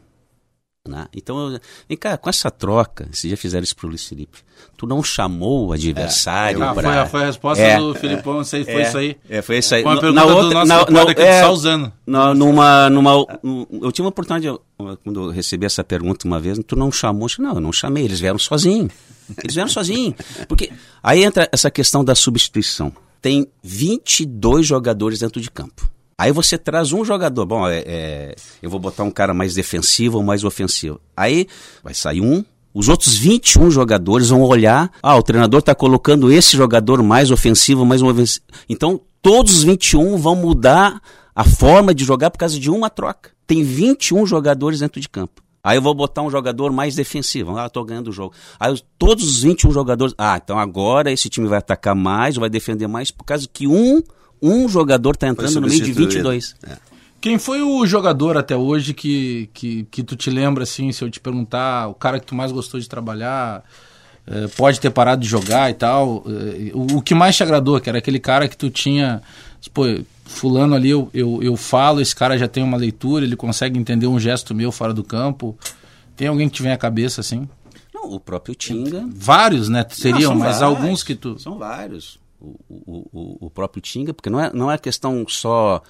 [0.88, 1.06] Né?
[1.14, 4.38] Então, vem cá, com essa troca, se já fizeram isso pro Luiz Felipe,
[4.76, 7.02] tu não chamou o adversário é, pra...
[7.02, 9.16] foi, foi, a resposta é, do Filipão, não sei, foi é, isso aí.
[9.30, 9.84] É, foi isso aí.
[9.84, 11.92] Uma pergunta na outra, do nosso na, na, aqui, é, só usando.
[12.04, 13.12] Na, numa, numa,
[13.80, 14.58] eu tive uma oportunidade,
[15.04, 17.28] quando eu recebi essa pergunta uma vez, tu não chamou?
[17.38, 18.92] Eu não, eu não chamei, eles vieram sozinhos.
[19.40, 20.16] Eles vieram sozinhos.
[20.48, 22.92] Porque aí entra essa questão da substituição.
[23.20, 25.88] Tem 22 jogadores dentro de campo.
[26.22, 30.18] Aí você traz um jogador, bom, é, é, eu vou botar um cara mais defensivo
[30.18, 31.00] ou mais ofensivo.
[31.16, 31.48] Aí
[31.82, 36.56] vai sair um, os outros 21 jogadores vão olhar, ah, o treinador está colocando esse
[36.56, 38.46] jogador mais ofensivo, mais ofensivo.
[38.68, 41.02] Então, todos os 21 vão mudar
[41.34, 43.32] a forma de jogar por causa de uma troca.
[43.44, 45.42] Tem 21 jogadores dentro de campo.
[45.60, 47.58] Aí eu vou botar um jogador mais defensivo.
[47.58, 48.32] Ah, tô ganhando o jogo.
[48.60, 50.14] Aí todos os 21 jogadores.
[50.16, 54.00] Ah, então agora esse time vai atacar mais, vai defender mais, por causa que um
[54.42, 56.56] um jogador está entrando no meio de 22.
[56.64, 56.76] É.
[57.20, 61.08] Quem foi o jogador até hoje que, que, que tu te lembra, assim, se eu
[61.08, 63.62] te perguntar, o cara que tu mais gostou de trabalhar,
[64.26, 67.80] eh, pode ter parado de jogar e tal, eh, o, o, que mais te agradou,
[67.80, 69.22] que era aquele cara que tu tinha,
[69.72, 69.84] pô,
[70.24, 74.08] fulano ali eu, eu, eu falo, esse cara já tem uma leitura, ele consegue entender
[74.08, 75.56] um gesto meu fora do campo,
[76.16, 77.48] tem alguém que te vem à cabeça, assim?
[77.94, 79.08] Não, o próprio Tinga.
[79.14, 79.86] Vários, né?
[79.90, 81.38] Seriam, Não, mas vários, alguns que tu...
[81.38, 85.82] São vários o, o, o próprio Tinga, porque não é, não é questão só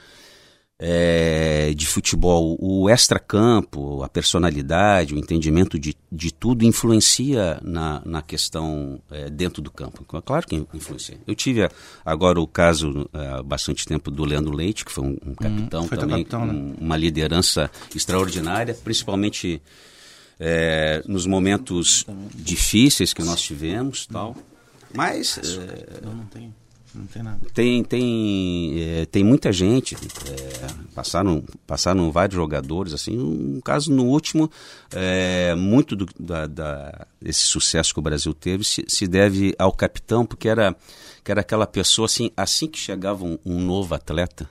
[0.85, 8.21] é, de futebol, o extra-campo, a personalidade, o entendimento de, de tudo influencia na, na
[8.21, 10.05] questão é, dentro do campo.
[10.05, 11.17] Claro que influencia.
[11.25, 11.69] Eu tive
[12.05, 15.85] agora o caso há é, bastante tempo do Leandro Leite, que foi um, um capitão
[15.85, 16.53] hum, foi também, capitão, né?
[16.53, 19.63] um, uma liderança extraordinária, principalmente
[20.41, 24.35] é, nos momentos difíceis que nós tivemos tal.
[24.95, 25.39] Mas.
[25.39, 26.55] É, não, não tem.
[26.95, 27.39] Não tem nada.
[27.55, 34.05] Tem, tem, é, tem muita gente, é, passaram, passaram vários jogadores, assim, um caso no
[34.05, 34.51] último,
[34.95, 39.73] é, muito do, da, da, desse sucesso que o Brasil teve se, se, deve ao
[39.73, 40.77] capitão, porque era,
[41.25, 44.47] que era aquela pessoa, assim, assim que chegava um, um novo atleta,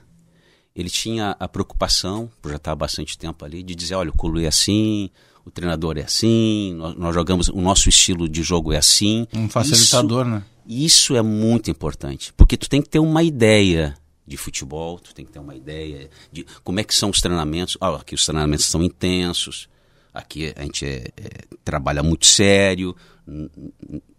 [0.74, 4.16] ele tinha a preocupação, por já estar há bastante tempo ali, de dizer, olha, o
[4.16, 5.10] Culu é assim,
[5.44, 9.26] o treinador é assim, nós, nós, jogamos, o nosso estilo de jogo é assim.
[9.34, 10.44] Um facilitador, isso, né?
[10.66, 15.24] Isso é muito importante, porque tu tem que ter uma ideia de futebol, tu tem
[15.24, 17.76] que ter uma ideia de como é que são os treinamentos.
[17.80, 19.68] Ah, aqui os treinamentos são intensos,
[20.12, 21.30] aqui a gente é, é,
[21.64, 22.94] trabalha muito sério,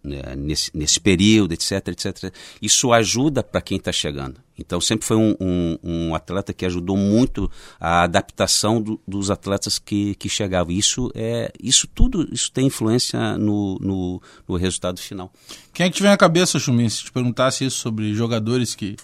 [0.03, 2.33] né, nesse, nesse período, etc, etc.
[2.61, 4.41] Isso ajuda para quem está chegando.
[4.57, 9.77] Então sempre foi um, um, um, atleta que ajudou muito a adaptação do, dos atletas
[9.77, 10.73] que, que chegavam.
[10.73, 15.31] Isso é isso tudo isso tem influência no, no, no resultado final.
[15.73, 18.95] Quem é que te vem à cabeça, Chumin, se te perguntasse isso sobre jogadores que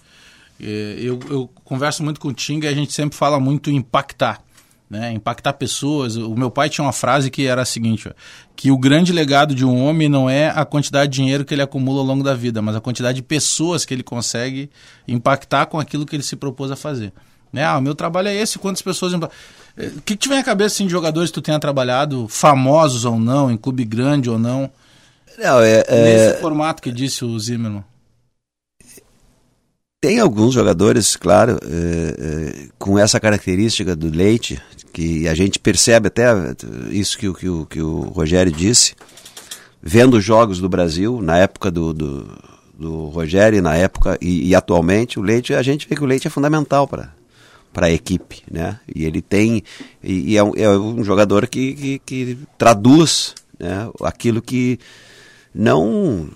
[0.59, 4.43] eh, eu, eu converso muito com o Tinga e a gente sempre fala muito impactar
[4.89, 6.15] né, impactar pessoas.
[6.15, 8.11] O meu pai tinha uma frase que era a seguinte: ó,
[8.55, 11.61] que o grande legado de um homem não é a quantidade de dinheiro que ele
[11.61, 14.69] acumula ao longo da vida, mas a quantidade de pessoas que ele consegue
[15.07, 17.13] impactar com aquilo que ele se propôs a fazer.
[17.51, 17.63] Né?
[17.63, 19.13] Ah, o meu trabalho é esse, quantas pessoas.
[19.13, 19.19] O
[20.01, 23.19] que, que te vem à cabeça assim, de jogadores que tu tenha trabalhado, famosos ou
[23.19, 24.69] não, em clube grande ou não?
[25.37, 27.83] Não, é, é, Nesse formato que disse o Zimmermann.
[30.01, 34.57] Tem alguns jogadores, claro, é, é, com essa característica do Leite,
[34.93, 36.25] que a gente percebe até
[36.89, 38.95] isso que, o- que, o- que o Rogério disse,
[39.83, 42.27] vendo os jogos do Brasil, na época do, do,
[42.77, 46.27] do Rogério, na época e, e atualmente, o Leite, a gente vê que o Leite
[46.27, 47.17] é fundamental para
[47.71, 48.79] para a equipe, né?
[48.95, 49.63] E ele tem
[50.03, 54.79] e, e é, um, é um jogador que, que, que traduz né, aquilo que
[55.53, 56.27] não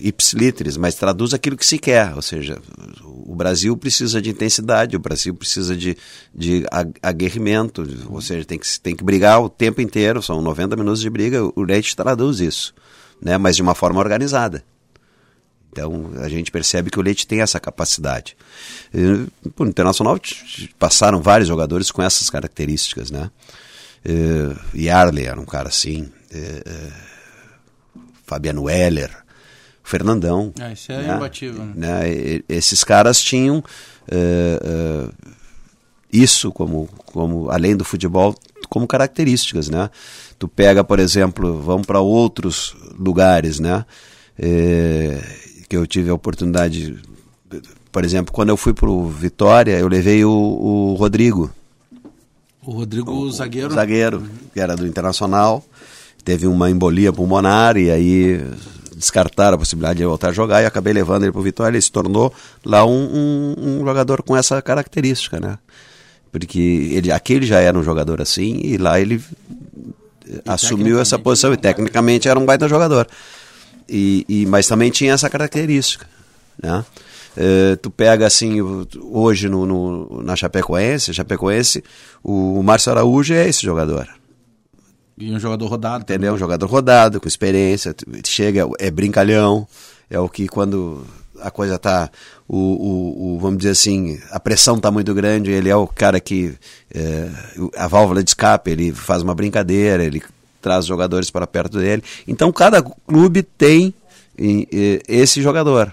[0.00, 2.60] ipsiliteres, mas traduz aquilo que se quer, ou seja,
[3.04, 5.96] o Brasil precisa de intensidade, o Brasil precisa de,
[6.34, 10.76] de ag- aguerrimento, ou seja, tem que, tem que brigar o tempo inteiro, são 90
[10.76, 12.74] minutos de briga, o Leite traduz isso,
[13.20, 14.64] né, mas de uma forma organizada.
[15.70, 18.36] Então a gente percebe que o Leite tem essa capacidade.
[18.92, 19.26] E,
[19.62, 20.18] Internacional
[20.78, 23.30] passaram vários jogadores com essas características, né?
[24.04, 26.90] Eh, Yarley era um cara assim, eh,
[28.26, 29.10] Fabiano Weller,
[29.88, 30.52] Fernandão.
[30.60, 31.14] Ah, isso é né?
[31.16, 31.72] imbatível, né?
[31.76, 32.10] né?
[32.12, 33.62] E- Esses caras tinham
[34.10, 35.08] eh, eh,
[36.12, 38.34] isso como, como, além do futebol,
[38.68, 39.90] como características, né?
[40.38, 43.84] Tu pega, por exemplo, vamos para outros lugares, né?
[44.38, 45.20] Eh,
[45.68, 46.96] que eu tive a oportunidade,
[47.90, 51.50] por exemplo, quando eu fui para o Vitória, eu levei o, o Rodrigo,
[52.64, 53.74] O Rodrigo zagueiro.
[53.74, 54.22] zagueiro,
[54.52, 55.64] que era do Internacional,
[56.24, 58.40] teve uma embolia pulmonar e aí
[58.98, 61.74] descartaram a possibilidade de ele voltar a jogar e acabei levando ele para o Vitória.
[61.76, 62.32] Ele se tornou
[62.64, 65.56] lá um, um- um jogador com essa característica, né?
[66.30, 66.58] Porque
[66.92, 69.22] ele, aqui ele já era um jogador assim e lá ele
[70.28, 73.06] eh, assumiu essa posição e tecnicamente era um baita jogador.
[73.88, 76.06] E, e- mas também tinha essa característica,
[76.62, 76.84] né?
[77.36, 81.82] Eh, tu pega assim, o- hoje no, no- na Chapecoense, Chapecoense,
[82.22, 84.06] o Márcio Araújo é esse jogador.
[85.18, 86.02] E um jogador rodado.
[86.02, 86.34] Entendeu?
[86.34, 87.94] Um jogador rodado, com experiência,
[88.26, 89.66] chega, é brincalhão,
[90.10, 91.04] é o que quando
[91.40, 92.10] a coisa tá,
[92.48, 96.18] o, o, o- vamos dizer assim, a pressão tá muito grande, ele é o cara
[96.20, 96.54] que,
[96.92, 97.28] é,
[97.76, 100.22] a válvula de escape, ele faz uma brincadeira, ele
[100.60, 102.02] traz jogadores para perto dele.
[102.26, 103.94] Então cada clube tem
[105.08, 105.92] esse jogador.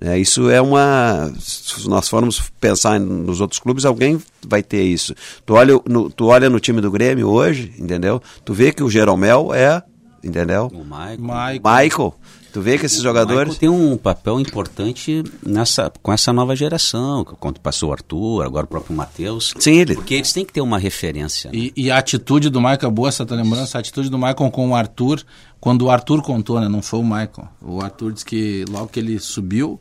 [0.00, 1.32] É, isso é uma.
[1.38, 5.14] Se nós formos pensar nos outros clubes, alguém vai ter isso.
[5.46, 8.20] Tu olha no, tu olha no time do Grêmio hoje, entendeu?
[8.44, 9.82] Tu vê que o Jeromel é,
[10.22, 10.70] entendeu?
[10.74, 11.18] O Michael.
[11.20, 11.60] Michael.
[11.64, 12.14] Michael.
[12.52, 13.54] Tu vê que esses jogadores.
[13.54, 18.64] Michael tem um papel importante nessa, com essa nova geração, quando passou o Arthur, agora
[18.64, 19.52] o próprio Matheus.
[19.58, 19.94] Sim, ele.
[19.96, 21.50] Porque eles têm que ter uma referência.
[21.50, 21.56] né?
[21.58, 24.70] E, e a atitude do Michael, boa essa tua lembrança, a atitude do Michael com
[24.70, 25.24] o Arthur,
[25.60, 26.68] quando o Arthur contou, né?
[26.68, 27.48] Não foi o Michael.
[27.60, 29.80] O Arthur disse que logo que ele subiu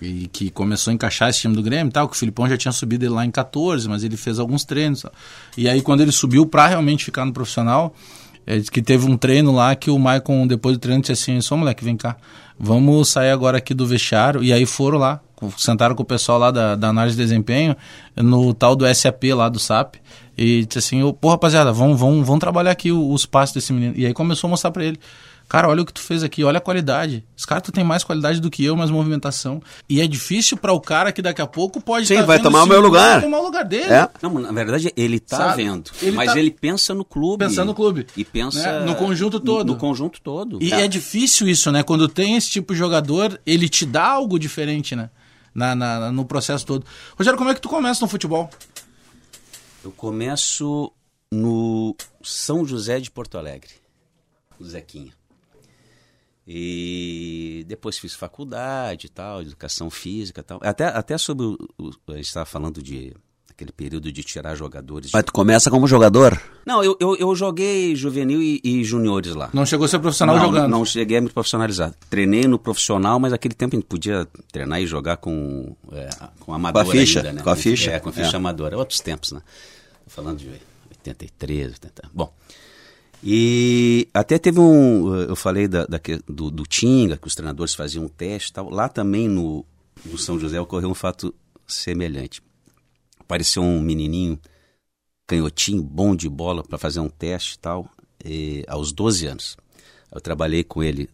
[0.00, 2.56] e que começou a encaixar esse time do Grêmio e tal, que o Filipão já
[2.56, 5.02] tinha subido ele lá em 14, mas ele fez alguns treinos.
[5.02, 5.12] tal.
[5.56, 7.94] E aí quando ele subiu pra realmente ficar no profissional,
[8.46, 11.56] disse que teve um treino lá que o Michael, depois do treino, disse assim, só
[11.56, 12.16] moleque, vem cá,
[12.58, 14.42] vamos sair agora aqui do vestiário.
[14.42, 15.20] E aí foram lá,
[15.56, 17.76] sentaram com o pessoal lá da, da análise de desempenho,
[18.16, 19.96] no tal do SAP lá do SAP,
[20.36, 23.94] e disse assim, ô, pô rapaziada, vamos, vamos, vamos trabalhar aqui os passos desse menino.
[23.96, 24.98] E aí começou a mostrar pra ele.
[25.48, 27.24] Cara, olha o que tu fez aqui, olha a qualidade.
[27.34, 29.62] Esse cara, tu tem mais qualidade do que eu, mais movimentação.
[29.88, 32.44] E é difícil pra o cara que daqui a pouco pode Sim, tá vai vendo
[32.44, 33.12] tomar o meu lugar.
[33.14, 33.90] vai tomar o lugar dele.
[33.90, 34.06] É.
[34.20, 35.62] Não, na verdade, ele tá Sabe?
[35.64, 35.90] vendo.
[36.02, 37.46] Ele mas tá- ele pensa no clube.
[37.46, 38.06] Pensando no clube.
[38.14, 38.80] E pensa.
[38.80, 38.84] Né?
[38.84, 39.66] No conjunto todo.
[39.68, 40.58] No, no conjunto todo.
[40.62, 40.80] E Tá.
[40.82, 41.82] é difícil isso, né?
[41.82, 45.08] Quando tem esse tipo de jogador, ele te dá algo diferente, né?
[45.54, 46.84] Na, na- no processo todo.
[47.16, 48.50] Rogério, como é que tu começa no futebol?
[49.82, 50.92] Eu começo
[51.32, 53.70] no São José de Porto Alegre,
[54.60, 55.12] o Zequinha.
[56.50, 60.58] E depois fiz faculdade e tal, educação física e tal.
[60.62, 63.12] Até, até sobre o, o- A gente estava falando de
[63.50, 65.10] aquele período de tirar jogadores.
[65.12, 66.40] Mas tu começa como jogador.
[66.64, 69.50] Não, eu, eu, eu joguei juvenil e, e juniores lá.
[69.52, 70.70] Não chegou a ser profissional não, jogando.
[70.70, 71.92] Não cheguei a me profissionalizar.
[72.08, 76.08] Treinei no profissional, mas naquele tempo a gente podia treinar e jogar com, é,
[76.40, 77.42] com amador Com a ficha, ainda, né?
[77.42, 77.90] com a ficha.
[77.90, 78.36] É, com a ficha É.
[78.36, 78.78] amadora.
[78.78, 79.42] Outros tempos, né?
[80.04, 80.48] Tô falando de
[80.90, 82.10] 83, 80.
[82.14, 82.32] Bom.
[83.22, 85.14] E até teve um.
[85.14, 88.70] Eu falei da, da do, do Tinga, que os treinadores faziam um teste tal.
[88.70, 89.64] Lá também no,
[90.04, 91.34] no São José ocorreu um fato
[91.66, 92.40] semelhante.
[93.18, 94.38] Apareceu um menininho
[95.26, 97.90] canhotinho, bom de bola, para fazer um teste tal,
[98.24, 99.56] e, aos 12 anos.
[100.10, 101.10] Eu trabalhei com ele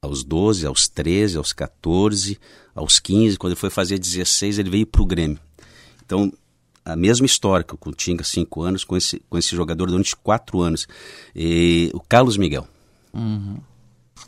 [0.00, 2.38] aos 12, aos 13, aos 14,
[2.74, 3.36] aos 15.
[3.38, 5.40] Quando ele foi fazer 16, ele veio para o Grêmio.
[6.04, 6.32] Então,
[6.84, 10.60] a mesma história que o Tinga, 5 anos, com esse, com esse jogador durante 4
[10.60, 10.86] anos.
[11.34, 12.66] E, o Carlos Miguel.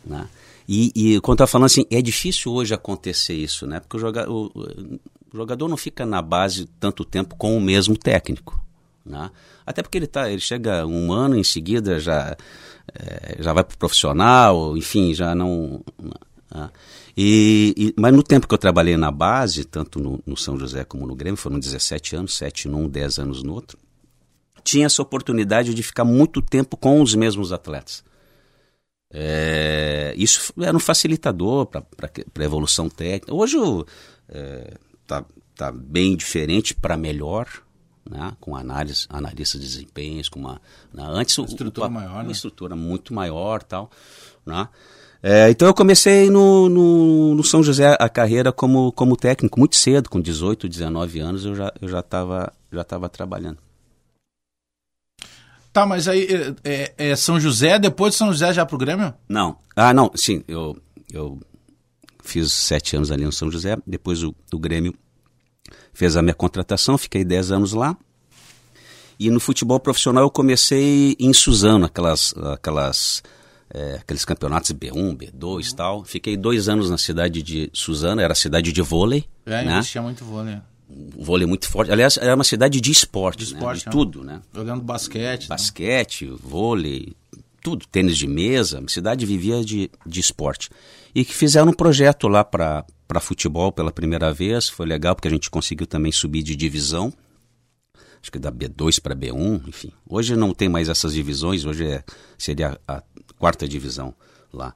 [0.05, 0.29] Né?
[0.69, 3.79] E, e quando eu falando assim, é difícil hoje acontecer isso, né?
[3.81, 7.97] Porque o, joga, o, o jogador não fica na base tanto tempo com o mesmo
[7.97, 8.61] técnico.
[9.05, 9.31] Né?
[9.65, 12.37] Até porque ele, tá, ele chega um ano em seguida, já,
[12.93, 15.81] é, já vai para o profissional, enfim, já não.
[16.57, 16.71] Né?
[17.15, 20.85] E, e, mas no tempo que eu trabalhei na base, tanto no, no, São José
[20.85, 23.79] como no Grêmio, foram 17 anos, 7 num, 10 anos no outro,
[24.65, 28.03] tinha essa oportunidade de ficar muito tempo com os mesmos atletas.
[29.13, 31.83] É, isso era um facilitador para
[32.39, 33.35] a evolução técnica.
[33.35, 33.85] Hoje está
[34.31, 34.75] é,
[35.07, 37.47] tá, tá bem diferente para melhor,
[38.09, 40.61] né, com análise, analista de desempenhos, com uma,
[40.93, 42.33] né, antes uma estrutura o, maior, uma né?
[42.33, 43.91] estrutura muito maior, tal,
[44.45, 44.69] né?
[45.23, 49.77] É, então eu comecei no, no, no, São José a carreira como, como técnico muito
[49.77, 53.59] cedo, com 18, 19 anos eu já eu já estava já tava trabalhando.
[55.73, 59.13] Tá, mas aí é, é, é, São José, depois de São José já pro Grêmio?
[59.29, 59.59] Não.
[59.75, 60.77] Ah, não, sim, eu,
[61.13, 61.39] eu
[62.23, 64.95] fiz sete anos ali no São José, depois o, o Grêmio
[65.93, 67.97] fez a minha contratação, fiquei 10 anos lá.
[69.19, 73.23] E no futebol profissional eu comecei em Suzano, aquelas, aquelas,
[73.73, 75.33] é, aqueles campeonatos B1, B2
[75.67, 75.77] e uhum.
[75.77, 76.05] tal.
[76.05, 79.25] Fiquei dois anos na cidade de Suzano, era cidade de vôlei.
[79.45, 79.79] É, né?
[79.79, 80.59] existia muito vôlei.
[80.89, 81.91] vôlei muito forte.
[81.91, 83.83] Aliás, era uma cidade de esporte, de, esporte, né?
[83.83, 83.91] de é.
[83.91, 84.41] tudo, né?
[84.55, 85.43] Jogando basquete.
[85.43, 85.49] Né?
[85.49, 86.37] Basquete, não.
[86.37, 87.15] vôlei,
[87.63, 87.85] tudo.
[87.91, 88.83] Tênis de mesa.
[88.85, 90.71] A cidade vivia de, de esporte.
[91.15, 92.85] E que fizeram um projeto lá para
[93.21, 94.69] futebol pela primeira vez.
[94.69, 97.13] Foi legal porque a gente conseguiu também subir de divisão.
[98.23, 99.93] Acho que da B2 para B1, enfim.
[100.09, 102.05] Hoje não tem mais essas divisões, hoje é,
[102.37, 103.01] seria a
[103.39, 104.15] quarta divisão
[104.53, 104.75] lá.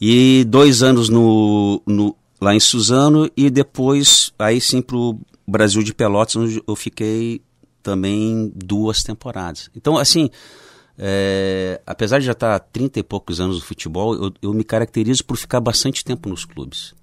[0.00, 5.82] E dois anos no, no, lá em Suzano e depois aí sim para o Brasil
[5.82, 7.42] de Pelotas, onde eu fiquei
[7.82, 9.70] também duas temporadas.
[9.76, 10.30] Então, assim,
[10.98, 14.64] é, apesar de já estar há 30 e poucos anos no futebol, eu, eu me
[14.64, 16.94] caracterizo por ficar bastante tempo nos clubes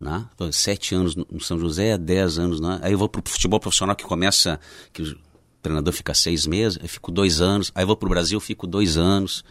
[0.00, 0.26] né?
[0.52, 2.78] sete anos no São José, dez anos, né?
[2.82, 4.60] aí eu vou para o futebol profissional que começa,
[4.92, 5.16] que o
[5.60, 8.66] treinador fica seis meses, eu fico dois anos, aí eu vou para o Brasil, fico
[8.66, 9.44] dois anos,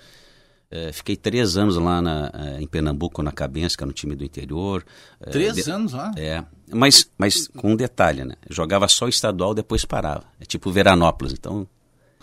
[0.69, 4.85] é, fiquei três anos lá na, é, em Pernambuco, na Cabença, no time do interior.
[5.21, 6.11] É, três de, anos lá?
[6.17, 6.43] É,
[6.73, 8.35] mas, mas com um detalhe, né?
[8.49, 10.25] Jogava só estadual, depois parava.
[10.39, 11.67] É tipo Veranópolis, então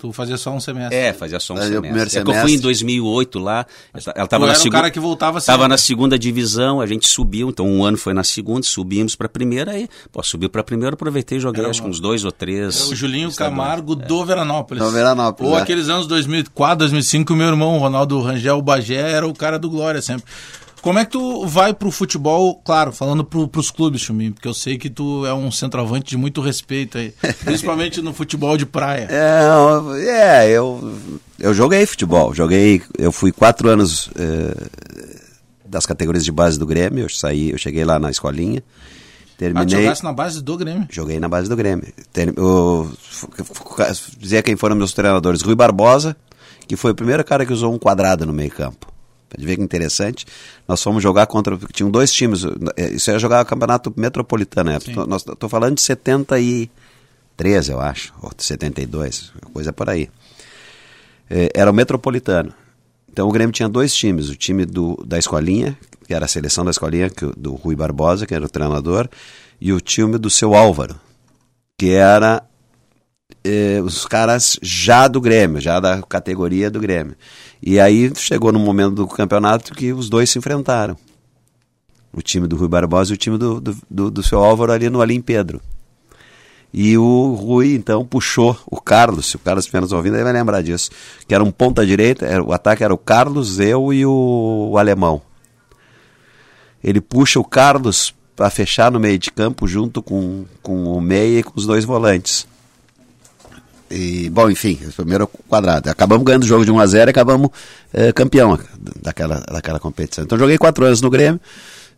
[0.01, 0.97] Tu fazia só um semestre.
[0.97, 2.11] É, fazia só um fazia semestre.
[2.11, 2.20] semestre.
[2.20, 3.66] É que eu fui em 2008 lá.
[4.14, 4.76] Ela tava na segunda.
[4.76, 8.24] cara que voltava Tava na segunda divisão, a gente subiu, então um ano foi na
[8.24, 11.70] segunda, subimos para a primeira aí, pô, subiu para a primeira, aproveitei e joguei era
[11.70, 12.82] acho que uns dois ou três.
[12.82, 14.05] Era o Julinho Camargo é.
[14.05, 14.82] do Veranópolis.
[14.82, 15.53] Do Veranópolis.
[15.53, 15.62] Ou é.
[15.62, 20.03] aqueles anos 2004, 2005, o meu irmão Ronaldo Rangel Bagé era o cara do Glória
[20.03, 20.24] sempre.
[20.85, 24.53] Como é que tu vai pro futebol, claro, falando pro, pros clubes, Chumim, porque eu
[24.53, 29.09] sei que tu é um centroavante de muito respeito aí, principalmente no futebol de praia.
[29.11, 30.95] É, é, eu,
[31.41, 34.55] eu joguei futebol, joguei, eu fui quatro anos é,
[35.64, 38.62] das categorias de base do Grêmio, eu saí, eu cheguei lá na escolinha,
[39.39, 39.78] terminei...
[39.78, 40.87] Ah, jogasse na base do Grêmio?
[40.91, 41.89] Joguei na base do Grêmio.
[42.12, 42.93] Ter, eu,
[44.18, 46.14] dizer quem foram meus treinadores, Rui Barbosa,
[46.68, 48.51] que foi o primeiro cara que usou um quadrado no meio
[49.35, 50.24] Pode ver que interessante.
[50.66, 51.59] Nós fomos jogar contra.
[51.72, 52.45] Tinham dois times.
[52.76, 54.70] É, isso era jogar o campeonato metropolitano.
[54.70, 54.78] Né?
[54.78, 58.14] Estou falando de 73, eu acho.
[58.22, 60.09] Ou 72, coisa por aí.
[61.28, 62.55] É, era o metropolitano.
[63.11, 64.28] Então o Grêmio tinha dois times.
[64.28, 65.76] O time do, da escolinha,
[66.07, 69.09] que era a seleção da escolinha, que, do Rui Barbosa, que era o treinador,
[69.61, 70.95] e o time do seu Álvaro,
[71.76, 72.41] que era
[73.43, 77.16] eh, os caras já do Grêmio, já da categoria do Grêmio.
[77.67, 80.99] E aí chegou no momento do campeonato que os dois se enfrentaram.
[82.12, 84.91] O time do Rui Barbosa e o time do, do, do, do seu Álvaro ali
[84.91, 85.62] no Alim Pedro.
[86.71, 90.33] E o Rui, então, puxou o Carlos, se o Carlos estiver nos ouvindo, ele vai
[90.35, 90.91] lembrar disso.
[91.27, 94.77] Que era um ponta direita, era, o ataque era o Carlos, eu e o, o
[94.77, 95.23] alemão.
[96.83, 101.39] Ele puxa o Carlos para fechar no meio de campo junto com, com o meia
[101.39, 102.47] e com os dois volantes.
[103.95, 105.88] E, bom, enfim, primeiro quadrado.
[105.88, 107.51] Acabamos ganhando o jogo de 1 a 0 e acabamos
[107.92, 108.59] é, campeão
[109.01, 110.24] daquela, daquela competição.
[110.24, 111.40] Então joguei quatro anos no Grêmio.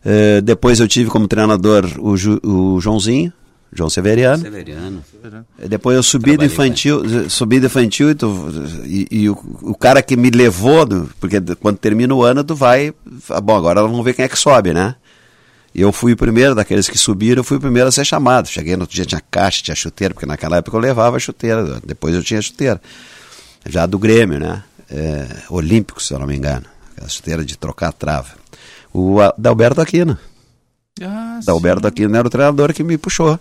[0.05, 3.33] É, depois eu tive como treinador o, Ju, o Joãozinho,
[3.73, 4.41] João Severiano.
[4.41, 5.03] Severiano.
[5.67, 8.49] Depois eu subi do infantil, subi do infantil e, tu,
[8.85, 10.87] e, e o, o, cara que me levou,
[11.19, 12.93] porque quando termina o ano tu vai,
[13.43, 14.95] bom, agora vamos ver quem é que sobe, né?
[15.81, 18.47] Eu fui o primeiro daqueles que subiram, eu fui o primeiro a ser chamado.
[18.47, 22.15] Cheguei no outro dia, tinha caixa, tinha chuteira, porque naquela época eu levava chuteira, depois
[22.15, 22.81] eu tinha chuteira.
[23.65, 24.63] Já do Grêmio, né?
[24.89, 26.65] É, Olímpico, se eu não me engano.
[26.99, 28.29] A chuteira de trocar a trava.
[28.93, 30.17] O Dalberto Aquino.
[31.01, 31.87] Ah, Dalberto sim.
[31.87, 33.39] Aquino era o treinador que me puxou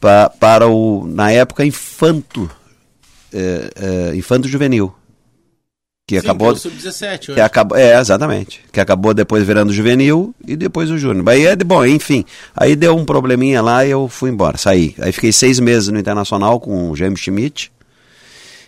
[0.00, 2.50] pra, para o, na época, infanto,
[3.32, 3.70] é,
[4.12, 4.94] é, infanto juvenil
[6.10, 10.34] que Sim, acabou que é sub-17 que acabou é exatamente que acabou depois virando juvenil
[10.44, 12.24] e depois o júnior aí é bom enfim
[12.56, 16.00] aí deu um probleminha lá e eu fui embora saí aí fiquei seis meses no
[16.00, 17.70] internacional com o James Schmidt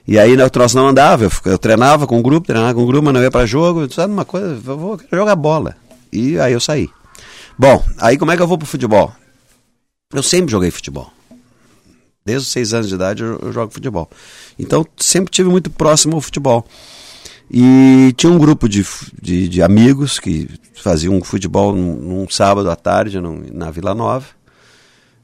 [0.07, 2.82] E aí né, o troço não andava, eu, eu treinava com o grupo, treinava com
[2.82, 5.76] o grupo, mas não ia para jogo, sabe uma coisa, eu vou jogar bola.
[6.12, 6.88] E aí eu saí.
[7.57, 9.12] Bom, aí como é que eu vou pro futebol?
[10.12, 11.09] Eu sempre joguei futebol.
[12.24, 14.11] Desde os seis anos de idade eu, eu jogo futebol.
[14.59, 16.66] Então sempre tive muito próximo ao futebol.
[17.53, 18.82] E tinha um grupo de,
[19.20, 24.24] de, de amigos que faziam futebol num, num sábado à tarde num, na Vila Nova.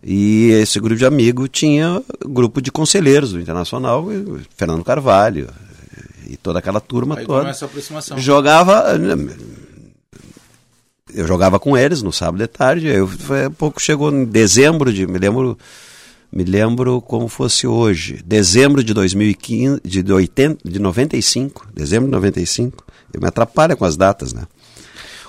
[0.04, 4.06] E esse grupo de amigos tinha grupo de conselheiros do Internacional,
[4.56, 5.48] Fernando Carvalho
[6.28, 7.40] e toda aquela turma Aí toda.
[7.40, 8.18] começa a aproximação.
[8.18, 8.84] Jogava.
[11.12, 12.86] Eu jogava com eles no sábado de tarde.
[12.86, 15.06] Eu, foi, pouco chegou em dezembro de.
[15.06, 15.58] Me lembro,
[16.30, 18.22] me lembro como fosse hoje.
[18.24, 21.68] Dezembro de 2015, de, 80, de 95.
[21.74, 22.84] Dezembro de 95.
[23.12, 24.44] Eu me atrapalha com as datas, né?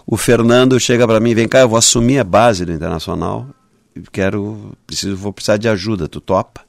[0.05, 3.47] O Fernando chega para mim, vem cá, eu vou assumir a base do Internacional.
[4.11, 6.61] Quero, preciso, vou precisar de ajuda, tu topa?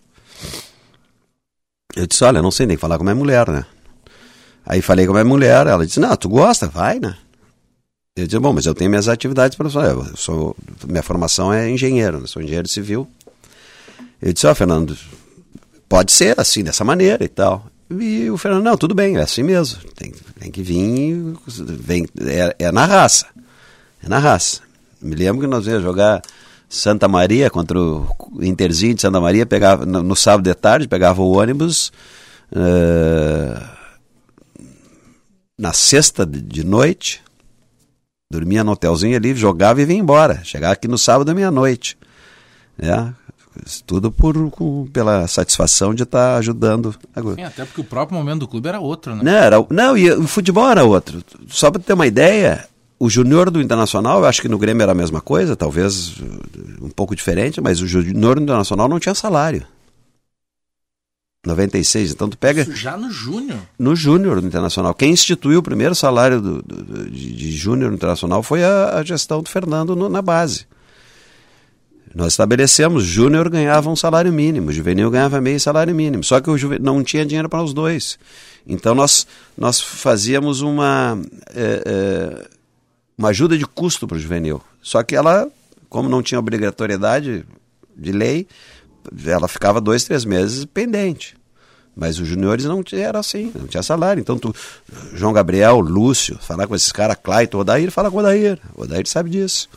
[1.96, 3.64] Eu disse, olha, não sei nem falar com a minha mulher, né?
[4.64, 7.16] Aí falei com a minha mulher, ela disse, não, tu gosta, vai, né?
[8.14, 9.92] Eu disse, bom, mas eu tenho minhas atividades profissionais.
[9.92, 10.56] Eu sou,
[10.86, 12.26] minha formação é engenheiro, né?
[12.26, 13.08] sou engenheiro civil.
[14.20, 14.96] Eu disse, ó, oh, Fernando,
[15.88, 17.66] pode ser assim, dessa maneira e tal.
[17.90, 19.80] E o Fernando, não, tudo bem, é assim mesmo.
[19.96, 23.26] Tem, tem que vir, vem, é, é, na raça.
[24.04, 24.60] É na raça.
[25.00, 26.22] Me lembro que nós íamos jogar
[26.68, 28.06] Santa Maria contra o
[28.40, 31.90] Interzinho de Santa Maria, pegava, no, no sábado de tarde, pegava o ônibus.
[32.52, 33.60] Uh,
[35.58, 37.22] na sexta de noite,
[38.30, 40.42] dormia no hotelzinho ali, jogava e vinha embora.
[40.44, 41.98] Chegava aqui no sábado meia-noite.
[42.78, 43.12] É,
[43.86, 46.94] tudo por, com, pela satisfação de estar tá ajudando.
[47.36, 49.22] Sim, até porque o próprio momento do clube era outro, né?
[49.22, 51.22] Não, era, não e o futebol era outro.
[51.48, 54.92] Só para ter uma ideia, o júnior do Internacional, eu acho que no Grêmio era
[54.92, 56.14] a mesma coisa, talvez
[56.80, 59.66] um pouco diferente, mas o júnior do Internacional não tinha salário.
[61.46, 62.62] 96, então tu pega.
[62.62, 63.58] Isso já no Júnior?
[63.78, 64.92] No Júnior do Internacional.
[64.92, 69.42] Quem instituiu o primeiro salário do, do, de, de Júnior Internacional foi a, a, gestão
[69.42, 70.66] do Fernando no, na base.
[72.14, 76.24] Nós estabelecemos, Júnior ganhava um salário mínimo, Juvenil ganhava meio salário mínimo.
[76.24, 78.18] Só que o Juvenil não tinha dinheiro para os dois.
[78.66, 81.18] Então nós, nós fazíamos uma,
[81.54, 82.48] é, é,
[83.16, 84.60] uma ajuda de custo para o Juvenil.
[84.82, 85.48] Só que ela,
[85.88, 87.44] como não tinha obrigatoriedade
[87.96, 88.46] de lei,
[89.24, 91.36] ela ficava dois, três meses pendente.
[91.94, 94.20] Mas os juniores não era assim, não tinha salário.
[94.20, 94.54] Então, tu,
[95.12, 98.58] João Gabriel, Lúcio, falar com esses caras, Clayton, Odair, fala com o Odair.
[98.74, 99.68] O Odair sabe disso.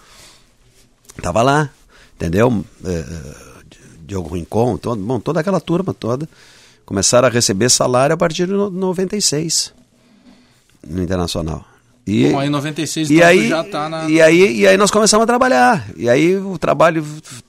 [1.22, 1.70] Tava lá,
[2.16, 2.64] entendeu?
[2.84, 3.06] É,
[4.06, 6.28] Diogo Rincon, todo, bom, toda aquela turma toda.
[6.86, 9.74] Começaram a receber salário a partir de 96
[10.86, 11.66] no Internacional.
[12.06, 14.10] E, Bom, aí 96 e então aí, já tá na.
[14.10, 15.88] E aí, e aí nós começamos a trabalhar.
[15.96, 17.06] E aí o trabalho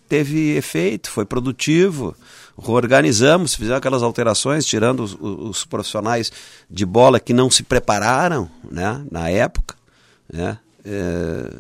[0.09, 2.15] teve efeito, foi produtivo.
[2.57, 6.31] Reorganizamos, fizemos aquelas alterações, tirando os, os profissionais
[6.71, 9.75] de bola que não se prepararam né, na época.
[10.33, 10.57] Né?
[10.85, 11.51] É,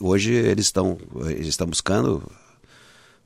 [0.00, 2.22] hoje eles estão, eles estão buscando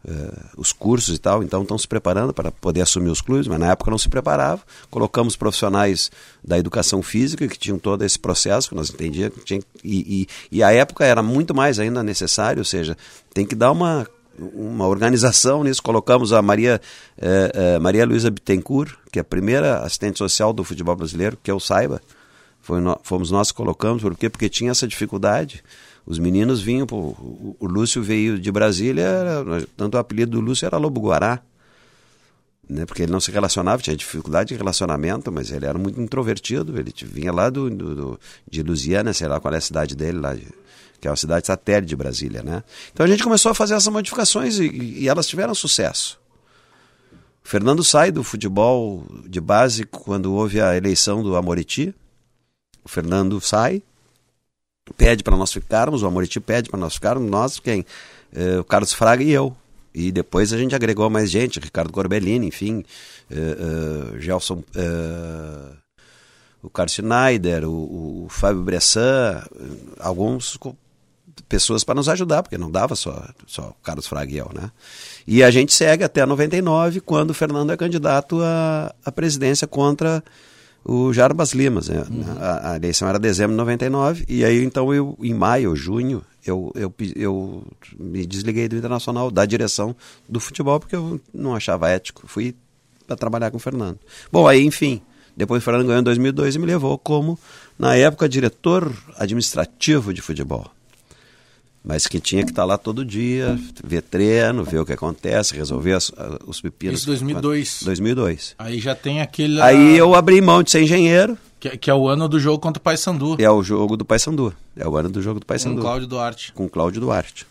[0.03, 3.61] Uh, os cursos e tal, então estão se preparando para poder assumir os clubes, mas
[3.61, 4.63] na época não se preparava.
[4.91, 6.11] Colocamos profissionais
[6.43, 10.63] da educação física que tinham todo esse processo que nós entendíamos, tinha, e, e, e
[10.63, 12.97] a época era muito mais ainda necessário, ou seja,
[13.35, 14.07] tem que dar uma,
[14.39, 15.83] uma organização nisso.
[15.83, 16.81] Colocamos a Maria,
[17.19, 21.51] uh, uh, Maria Luísa Bittencourt, que é a primeira assistente social do futebol brasileiro, que
[21.51, 22.01] eu saiba,
[22.63, 24.31] foi no, fomos nós que colocamos, por quê?
[24.31, 25.63] Porque tinha essa dificuldade
[26.11, 27.15] os meninos vinham, pô,
[27.61, 29.07] o, Lúcio veio de Brasília,
[29.77, 31.41] tanto o apelido do Lúcio era Lobo Guará,
[32.69, 36.77] né, porque ele não se relacionava, tinha dificuldade de relacionamento, mas ele era muito introvertido,
[36.77, 40.19] ele vinha lá do, do, do de Lusiana, sei lá qual é a cidade dele
[40.19, 40.49] lá, de,
[41.01, 42.65] que é uma cidade satélite de Brasília, né?
[42.93, 46.19] Então a gente começou a fazer essas modificações e, e elas tiveram sucesso.
[47.45, 51.95] O Fernando sai do futebol de base quando houve a eleição do Amoriti.
[52.83, 53.81] O Fernando sai,
[54.97, 57.85] pede para nós ficarmos, o Amoriti pede para nós ficarmos, nós quem?
[58.33, 59.57] É, o Carlos Fraga e eu.
[59.93, 62.85] E depois a gente agregou mais gente, Ricardo Corbellini, enfim,
[63.29, 65.77] uh, Gelson, uh,
[66.63, 69.43] o Carlos Schneider, o, o Fábio Bressan,
[69.99, 70.57] alguns
[71.49, 74.71] pessoas para nos ajudar, porque não dava só, só Carlos Fraga e eu, né?
[75.27, 78.41] E a gente segue até 99, quando o Fernando é candidato
[79.05, 80.23] à presidência contra
[80.85, 81.89] o Jarbas Limas.
[81.89, 82.05] Né?
[82.11, 82.25] Uhum.
[82.39, 86.73] A, a, eleição era dezembro de 99, e aí então eu, em maio, junho, eu,
[86.75, 87.65] eu, eu
[87.99, 89.95] me desliguei do Internacional, da direção
[90.29, 92.27] do futebol, porque eu não achava ético.
[92.27, 92.55] Fui
[93.07, 93.99] para trabalhar com o Fernando.
[94.31, 95.03] Bom, aí enfim,
[95.37, 97.39] depois o Fernando ganhou em 2002 e me levou como,
[97.79, 100.71] na época, diretor administrativo de futebol.
[101.83, 105.95] Mas que tinha que estar lá todo dia, ver treino, ver o que acontece, resolver
[105.95, 106.13] as-
[106.47, 106.99] os pepinos.
[106.99, 107.81] Isso 2002.
[107.85, 108.55] 2002.
[108.59, 109.61] Aí já tem aquele.
[109.63, 112.79] Aí eu abri mão de ser engenheiro, Que, que é o ano do jogo contra
[112.79, 113.37] o Paysandu.
[113.39, 114.55] é o jogo do Paysandu.
[114.77, 115.81] É o ano do jogo do Com o Paysandu.
[115.81, 116.53] Cláudio Duarte.
[116.53, 117.47] Com o Cláudio Duarte.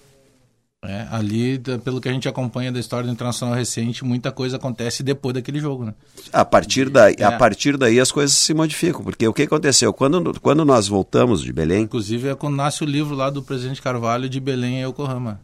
[0.82, 5.04] É, ali, pelo que a gente acompanha da história do Internacional recente, muita coisa acontece
[5.04, 5.94] depois daquele jogo, né?
[6.32, 7.26] A partir, daí, É.
[7.26, 9.92] a partir daí as coisas se modificam, porque o que aconteceu?
[9.92, 13.82] Quando, quando nós voltamos de Belém, Inclusive é quando nasce o livro lá do presidente
[13.82, 15.42] Carvalho de Belém e Yokohama.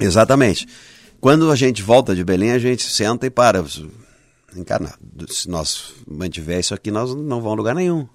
[0.00, 0.66] exatamente,
[1.20, 3.62] quando a gente volta de Belém, a gente senta e para.
[4.56, 4.94] Encarna,
[5.28, 8.08] se nós mantiver isso aqui, nós não vamos a lugar nenhum.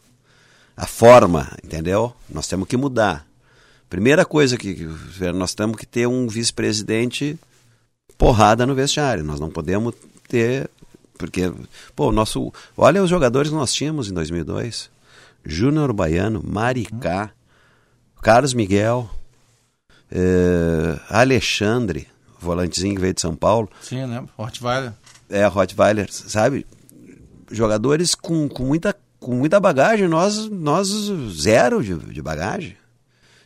[0.75, 2.11] A forma, entendeu?
[2.27, 3.25] Nós temos que mudar.
[3.89, 4.87] Primeira coisa que
[5.33, 7.37] nós temos que ter um vice-presidente
[8.17, 9.23] porrada no vestiário.
[9.23, 9.93] Nós não podemos
[10.27, 10.69] ter.
[11.17, 11.51] Porque,
[11.95, 12.51] pô, nosso.
[12.75, 14.89] Olha os jogadores que nós tínhamos em 2002:
[15.45, 17.31] Júnior Baiano, Maricá,
[18.21, 19.09] Carlos Miguel,
[20.11, 22.07] eh, Alexandre,
[22.39, 24.23] volantezinho que veio de São Paulo, Sim, né?
[24.37, 24.93] Rottweiler.
[25.29, 26.65] é, Rottweiler, sabe?
[27.51, 30.87] Jogadores com, com, muita, com muita bagagem, nós, nós
[31.39, 32.75] zero de, de bagagem.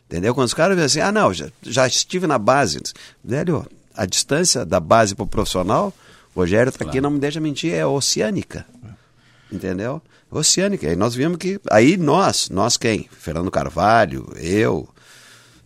[0.09, 0.33] Entendeu?
[0.33, 2.81] Quando os caras dizem assim, ah, não, já, já estive na base.
[3.23, 3.63] Velho,
[3.95, 5.93] a distância da base para o profissional,
[6.33, 8.65] o Rogério tá aqui, não me deixa mentir, é oceânica.
[9.51, 10.01] Entendeu?
[10.31, 10.91] Oceânica.
[10.91, 11.61] E nós vimos que.
[11.69, 13.07] Aí nós, nós quem?
[13.11, 14.89] Fernando Carvalho, eu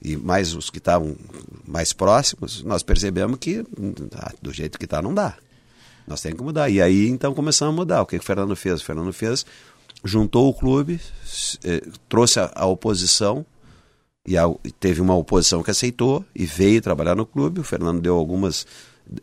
[0.01, 1.15] e mais os que estavam
[1.65, 3.65] mais próximos, nós percebemos que
[4.13, 5.35] ah, do jeito que está não dá.
[6.05, 6.69] Nós temos que mudar.
[6.69, 8.01] E aí então começamos a mudar.
[8.01, 8.81] O que, que o Fernando fez?
[8.81, 9.45] O Fernando fez,
[10.03, 10.99] juntou o clube,
[11.63, 13.45] eh, trouxe a, a oposição,
[14.25, 17.59] e teve uma oposição que aceitou e veio trabalhar no clube.
[17.59, 18.65] O Fernando deu algumas,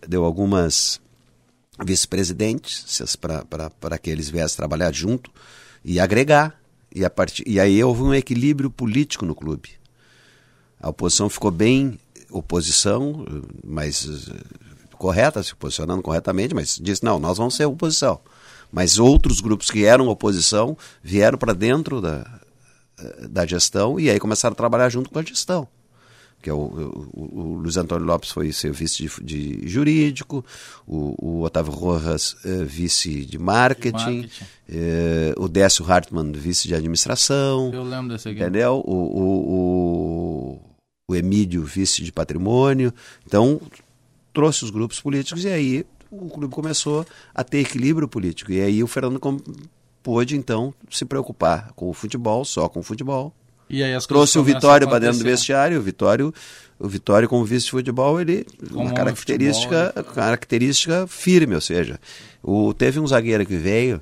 [0.06, 1.00] deu algumas
[1.82, 3.00] vice-presidentes
[3.80, 5.30] para que eles viessem trabalhar junto
[5.84, 6.60] e agregar.
[6.94, 9.70] E, a partir, e aí houve um equilíbrio político no clube.
[10.80, 11.98] A oposição ficou bem
[12.30, 13.24] oposição,
[13.64, 18.20] mas eh, correta, se posicionando corretamente, mas disse, não, nós vamos ser oposição.
[18.72, 22.39] Mas outros grupos que eram oposição vieram para dentro da,
[23.28, 25.66] da gestão e aí começaram a trabalhar junto com a gestão.
[26.42, 26.56] Que é o,
[27.12, 30.42] o, o Luiz Antônio Lopes foi ser vice de, de jurídico,
[30.86, 34.44] o, o Otávio Rojas eh, vice de marketing, marketing.
[34.70, 37.70] eh, o Décio Hartmann vice de administração.
[37.74, 38.40] Eu lembro desse aqui.
[38.40, 38.82] Entendeu?
[38.86, 40.60] O, o,
[41.10, 42.90] o, Emílio, vice de patrimônio.
[43.26, 43.60] Então,
[44.32, 48.50] trouxe os grupos políticos e aí o clube começou a ter equilíbrio político.
[48.50, 49.20] E aí o Fernando
[50.02, 53.32] pôde, então, se preocupar com o futebol, só com o futebol.
[53.68, 55.78] E aí as Trouxe o Vitório para dentro do vestiário.
[55.78, 56.34] O Vitório,
[56.78, 60.14] o Vitório como vice de futebol, ele Como uma característica, futebol, né?
[60.14, 62.00] característica firme, ou seja,
[62.42, 64.00] o, teve um zagueiro que veio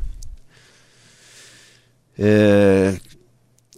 [2.18, 2.98] é,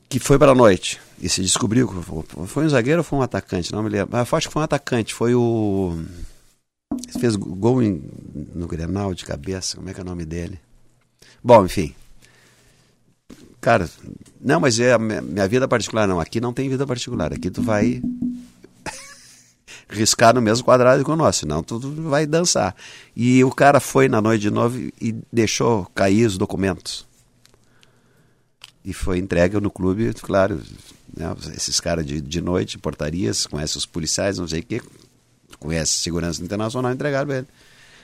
[0.08, 3.22] que foi para a noite e se descobriu que foi um zagueiro ou foi um
[3.22, 4.08] atacante, não me lembro.
[4.12, 5.98] Mas acho que foi um atacante, foi o
[7.20, 8.02] fez gol em-
[8.54, 10.58] no Grenal de cabeça, como é que é o nome dele?
[11.42, 11.94] Bom, enfim.
[13.60, 13.88] Cara,
[14.40, 16.18] não, mas é minha minha vida particular, não.
[16.18, 17.32] Aqui não tem vida particular.
[17.32, 18.02] Aqui tu vai
[19.88, 22.74] riscar no mesmo quadrado que o nosso, senão tu vai dançar.
[23.14, 27.06] E o cara foi na noite de novo e deixou cair os documentos.
[28.82, 30.58] E foi entregue no clube, claro.
[31.14, 34.80] né, esses caras de, de noite, portarias, conhecem os policiais, não sei o quê,
[35.58, 37.46] conhece segurança internacional, entregaram ele.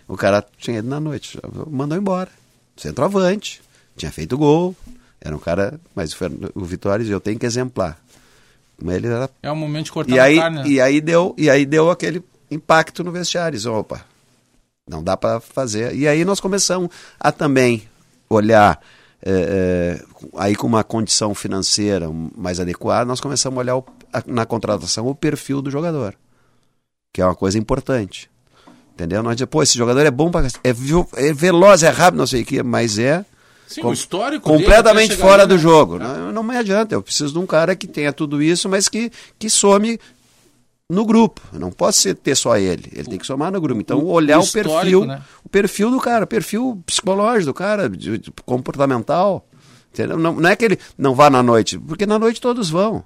[0.07, 1.39] O cara tinha ido na noite,
[1.71, 2.31] mandou embora.
[2.77, 3.63] Centroavante,
[3.97, 4.77] tinha feito gol.
[5.21, 6.19] Era um cara, mas o
[6.55, 7.99] o Vitória, eu tenho que exemplar.
[8.79, 10.59] Como ele era É o momento de cortar e a aí, carne.
[10.59, 10.69] né?
[10.69, 13.59] e aí deu e aí deu aquele impacto no vestiário.
[13.73, 14.03] Opa,
[14.89, 15.95] não dá para fazer.
[15.95, 17.83] E aí nós começamos a também
[18.29, 18.79] olhar
[19.23, 20.05] eh, eh,
[20.37, 25.07] aí com uma condição financeira mais adequada, nós começamos a olhar o- a- na contratação
[25.09, 26.15] o perfil do jogador,
[27.13, 28.31] que é uma coisa importante.
[28.93, 29.23] Entendeu?
[29.23, 30.71] Nós dizemos, pô, esse jogador é bom para é,
[31.29, 33.25] é veloz, é rápido, não sei o que, mas é
[33.67, 35.61] Sim, com- o histórico completamente fora ali, do né?
[35.61, 35.99] jogo.
[35.99, 39.11] Não, não me adianta, eu preciso de um cara que tenha tudo isso, mas que,
[39.39, 39.99] que some
[40.89, 41.41] no grupo.
[41.53, 43.81] Não posso ser, ter só ele, ele tem que somar no grupo.
[43.81, 45.21] Então, o- olhar o o, perfil, né?
[45.45, 49.45] o perfil do cara, o perfil psicológico do cara, de- de- comportamental.
[49.93, 50.17] Entendeu?
[50.19, 53.03] Não, não é que ele não vá na noite, porque na noite todos vão.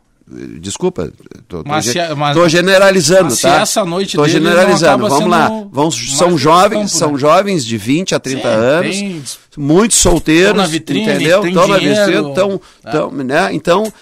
[0.61, 1.13] Desculpa,
[1.49, 3.61] tô generalizando, mas se tá?
[3.61, 5.09] essa noite não generalizando.
[5.09, 5.49] Vamos lá.
[5.73, 7.19] Vão, são jovens, campo, são né?
[7.19, 9.23] jovens de 20 a 30 Sim, anos, tem-
[9.57, 11.45] muitos solteiros, na vitrine, entendeu?
[11.45, 13.49] Estão na vitrine, estão, estão, né?
[13.53, 13.93] Então,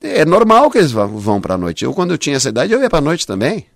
[0.00, 1.84] é normal que eles vão, vão para a noite.
[1.84, 3.66] Eu, quando eu tinha essa idade, eu ia para a noite também.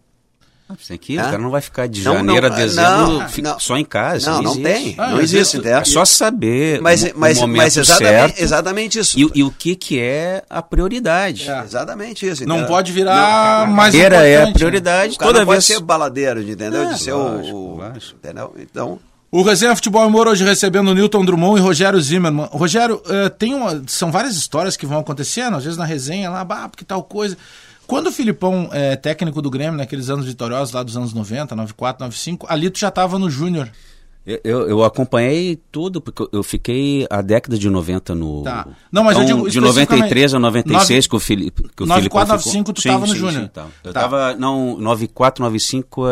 [0.89, 3.29] Tem que ir, o cara não vai ficar de Não, janeiro não, a dezembro não,
[3.53, 3.61] não.
[3.61, 4.31] só em casa.
[4.33, 4.63] Não, não existe.
[4.73, 4.95] tem.
[4.99, 5.79] Ah, não existe, isso- entendeu?
[5.79, 9.17] É só saber Mas, o, o mas, momento mas exatamente, certo exatamente isso.
[9.19, 11.49] e, o- e o que, que é a prioridade.
[11.49, 11.63] É.
[11.63, 12.45] Exatamente isso.
[12.47, 12.69] Não entendeu?
[12.75, 14.53] pode virar mais Carreira é a né?
[14.53, 15.15] prioridade.
[15.15, 15.65] O cara Toda não pode vez.
[15.67, 16.83] ser baladeiro, entendeu?
[16.91, 18.17] É, de ser lógico, o, o- lógico.
[18.23, 18.55] Entendeu?
[18.59, 18.99] Então,
[19.31, 22.49] O Resenha Futebol e Humor hoje recebendo o Newton Drummond e Rogério Zimmermann.
[22.51, 26.45] Rogério, eh, tem uma, são várias histórias que vão acontecendo, às vezes na resenha lá,
[26.45, 27.37] bah, porque tal coisa.
[27.87, 32.01] Quando o Filipão é técnico do Grêmio, naqueles anos vitoriosos lá dos anos 90, 94,
[32.05, 33.69] 95, ali tu já tava no Júnior.
[34.27, 38.43] Eu, eu, eu acompanhei tudo, porque eu- eu fiquei a década de 90 no.
[38.43, 38.67] Tá.
[38.91, 41.63] Não, mas eu Então, digo De especificamente- 93 a 96 Nove- que o Felipe.
[41.77, 42.33] Que o 94, Filipão ficou.
[42.33, 43.49] 95 tu Sim, tava no Júnior.
[43.51, 43.69] tava.
[43.85, 44.01] Eu Tá.
[44.01, 44.35] tava.
[44.35, 46.03] Não, 94, 95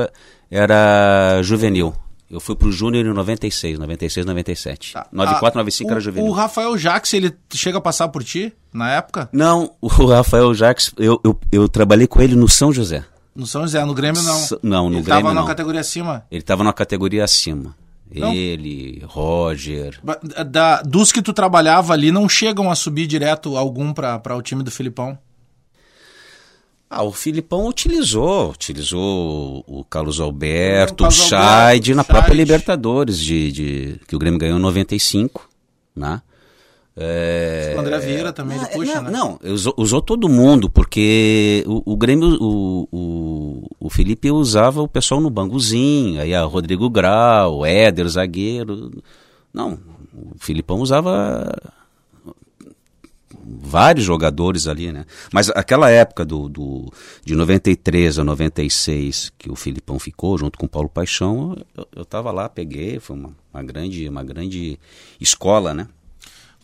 [0.51, 1.93] era juvenil.
[2.35, 4.93] Eu fui pro Júnior em 96, 96, 97.
[4.93, 5.07] Tá.
[5.12, 6.30] 94, Ah, 95 o- era juvenil.
[6.30, 9.28] O Rafael Jax, ele chega a passar por ti na época?
[9.32, 13.05] Não, o Rafael Jacques, eu, eu, eu trabalhei com ele no São José.
[13.37, 14.35] No São José, no Grêmio não.
[14.37, 15.47] S- não, no ele Grêmio tava na não.
[15.47, 16.24] categoria acima.
[16.30, 17.74] Ele estava na categoria acima.
[18.14, 18.32] Não.
[18.32, 19.99] Ele, Roger.
[20.47, 24.62] Da, dos que tu trabalhava ali, não chegam a subir direto algum para o time
[24.62, 25.18] do Filipão?
[26.97, 32.34] Ah, o Filipão utilizou, utilizou o Carlos Alberto, o Carlos Scheid na própria.
[32.34, 35.49] Libertadores, de, de, que o Grêmio ganhou em 95,
[35.97, 36.22] né?
[36.97, 37.74] É...
[37.76, 39.11] O André Vieira também, Não, puxa, não, né?
[39.11, 44.86] Não, usou, usou todo mundo, porque o, o Grêmio, o, o, o Felipe usava o
[44.86, 49.03] pessoal no banguzinho, aí a Rodrigo Grau, o Éder, o zagueiro.
[49.53, 49.76] Não,
[50.14, 51.53] o Filipão usava
[53.61, 55.05] vários jogadores ali, né?
[55.32, 56.92] Mas aquela época do, do,
[57.24, 62.05] de 93 a 96 que o Filipão ficou junto com o Paulo Paixão, eu, eu
[62.05, 64.78] tava lá, peguei, foi uma, uma grande, uma grande
[65.20, 65.88] escola, né?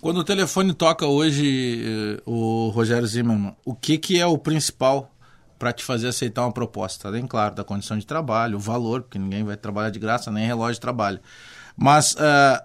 [0.01, 5.11] Quando o telefone toca hoje, eh, o Rogério Zimmermann, o que, que é o principal
[5.59, 7.09] para te fazer aceitar uma proposta?
[7.09, 10.47] Além, claro, da condição de trabalho, o valor, porque ninguém vai trabalhar de graça, nem
[10.47, 11.21] relógio de trabalho.
[11.77, 12.65] Mas ah,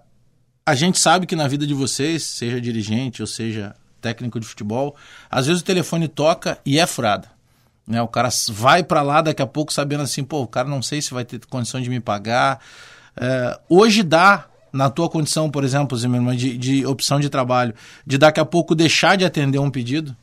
[0.65, 3.76] a gente sabe que na vida de vocês, seja dirigente ou seja
[4.06, 4.95] técnico de futebol,
[5.32, 7.28] às vezes o telefone toca e é furado.
[7.88, 7.99] Né?
[8.01, 11.01] O cara vai para lá daqui a pouco sabendo assim, pô, o cara não sei
[11.01, 12.60] se vai ter condição de me pagar.
[13.18, 17.74] É, hoje dá, na tua condição, por exemplo, Zimmermann, de, de opção de trabalho,
[18.06, 20.16] de daqui a pouco deixar de atender um pedido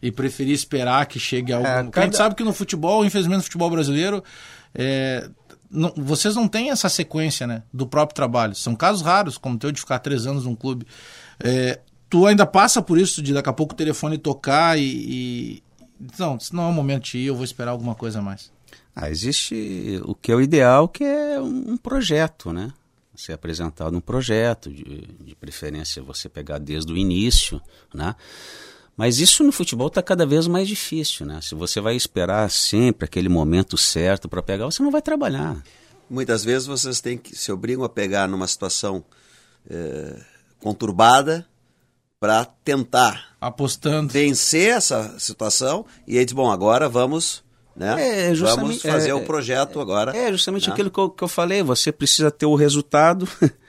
[0.00, 1.64] e preferir esperar que chegue algum.
[1.84, 4.22] Porque A gente cada- sabe que no futebol, infelizmente no futebol brasileiro,
[4.74, 5.28] é,
[5.70, 8.54] não- vocês não têm essa sequência né, do próprio trabalho.
[8.54, 10.86] São casos raros, como o teu de ficar três anos num clube.
[11.42, 11.78] É,
[12.12, 15.62] tu ainda passa por isso de daqui a pouco o telefone tocar e, e-
[16.18, 18.52] Não, se não é o momento de ir, eu vou esperar alguma coisa a mais.
[18.94, 22.70] Ah, existe o que é o ideal, que é um, projeto, né?
[23.16, 24.84] Ser apresentado um projeto, de,
[25.24, 27.58] de preferência você pegar desde o início,
[27.94, 28.14] né?
[28.94, 31.40] Mas isso no futebol está cada vez mais difícil, né?
[31.40, 35.56] Se você vai esperar sempre aquele momento certo para pegar, você não vai trabalhar.
[36.10, 39.02] muitas vezes vocês têm que se obrigam a pegar numa situação
[39.70, 40.20] eh,
[40.60, 41.46] conturbada
[42.22, 44.12] para tentar Apostando.
[44.12, 47.42] vencer essa situação e aí diz, bom, agora vamos,
[47.74, 47.96] né?
[47.98, 50.16] É, vamos justamente- fazer é, o projeto agora.
[50.16, 50.72] É justamente né?
[50.72, 53.26] aquilo que eu, que eu falei, você precisa ter o resultado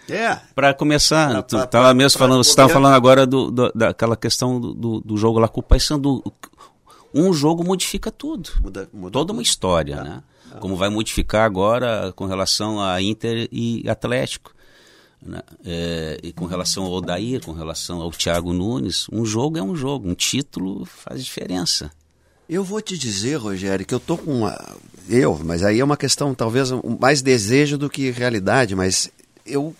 [0.07, 0.37] É.
[0.53, 1.31] para começar.
[1.31, 4.15] Pra- tu pra- tava pra- mesmo pra falando, você estava falando agora do, do- daquela
[4.15, 6.23] questão do, do, do jogo lá com o Paysandu.
[7.11, 8.51] Um jogo modifica tudo.
[8.61, 9.33] Muda- muda Toda tudo.
[9.33, 10.21] uma história, né?
[10.59, 14.53] Como vai modificar agora com relação a Inter e Atlético.
[15.25, 15.41] Né?
[15.65, 19.75] É, e com relação ao Odair, com relação ao Thiago Nunes, um jogo é um
[19.75, 21.91] jogo, um título faz diferença.
[22.47, 24.77] Eu vou te dizer, Rogério, que eu tô com uma.
[25.09, 26.69] Eu, mas aí é uma questão, talvez,
[26.99, 29.09] mais desejo do que realidade, mas
[29.45, 29.75] eu.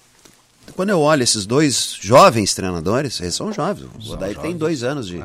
[0.76, 3.90] Quando eu olho esses dois jovens treinadores, eles são jovens.
[4.08, 5.22] O Odair tem dois anos de,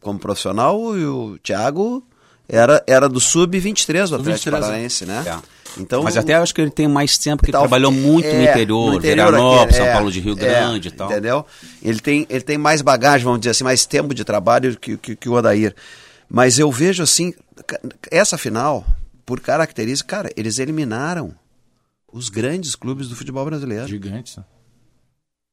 [0.00, 2.02] como profissional e o Thiago
[2.48, 5.24] era, era do Sub-23 do Atlético 23, Paranaense, né?
[5.26, 5.57] É.
[5.76, 8.32] Então, Mas até acho que ele tem mais tempo, porque Tal- ele trabalhou muito no
[8.32, 11.10] é, interior, no interior Veranópolis, aqui, São é, Paulo de Rio é, Grande e tal.
[11.10, 11.46] Entendeu?
[11.82, 15.14] Ele tem, ele tem mais bagagem, vamos dizer assim, mais tempo de trabalho que, que,
[15.14, 15.74] que o Odair.
[16.28, 17.32] Mas eu vejo assim,
[18.10, 18.84] essa final,
[19.24, 21.34] por característica, cara, eles eliminaram
[22.12, 23.86] os grandes clubes do futebol brasileiro.
[23.86, 24.36] Gigantes.
[24.36, 24.44] né?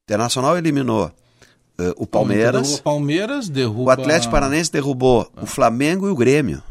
[0.07, 1.11] Internacional eliminou
[1.78, 3.84] eh, o Palmeiras, o Palmeiras, derruba.
[3.84, 6.61] o Atlético Paranaense derrubou o Flamengo e o Grêmio.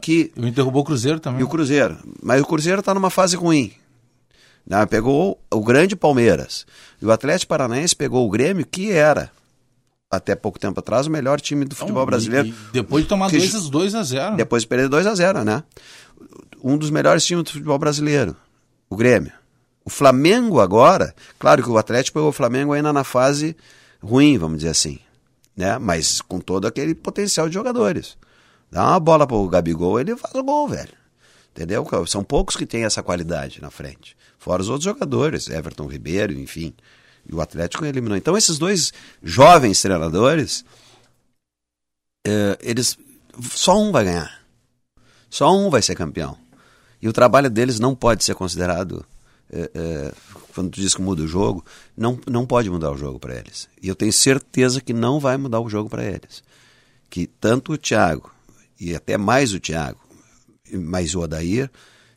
[0.00, 1.40] Que E derrubou o Cruzeiro também.
[1.40, 1.98] e o Cruzeiro.
[2.22, 3.72] Mas o Cruzeiro está numa fase ruim.
[4.66, 4.84] Né?
[4.86, 6.66] Pegou o grande Palmeiras.
[7.02, 9.30] E o Atlético Paranaense pegou o Grêmio, que era,
[10.10, 12.48] até pouco tempo atrás, o melhor time do futebol Então, brasileiro.
[12.48, 15.44] e- depois de tomar Que 2 2 a 0 Depois de perder 2 a 0
[15.44, 15.62] né?
[16.62, 18.34] Um dos melhores times do futebol brasileiro.
[18.88, 19.32] O Grêmio.
[19.84, 23.54] O Flamengo agora, claro que o Atlético pegou o Flamengo ainda na fase
[24.02, 24.98] ruim, vamos dizer assim.
[25.54, 25.76] Né?
[25.76, 28.16] Mas com todo aquele potencial de jogadores.
[28.74, 30.92] Dá uma bola pro Gabigol, ele faz o gol, velho.
[31.52, 31.86] Entendeu?
[32.08, 34.16] São poucos que têm essa qualidade na frente.
[34.36, 36.74] Fora os outros jogadores, Everton Ribeiro, enfim.
[37.24, 38.18] E o Atlético eliminou.
[38.18, 40.64] Então, esses dois jovens treinadores,
[42.26, 42.98] eh, eles.
[43.52, 44.44] Só um vai ganhar.
[45.30, 46.36] Só um vai ser campeão.
[47.00, 49.06] E o trabalho deles não pode ser considerado.
[49.52, 50.12] Eh, eh,
[50.52, 51.64] quando tu diz que muda o jogo,
[51.96, 53.68] não, não pode mudar o jogo para eles.
[53.80, 56.42] E eu tenho certeza que não vai mudar o jogo para eles.
[57.08, 58.34] Que tanto o Thiago,
[58.80, 60.00] e até mais o Thiago,
[60.72, 61.70] mais o Odair,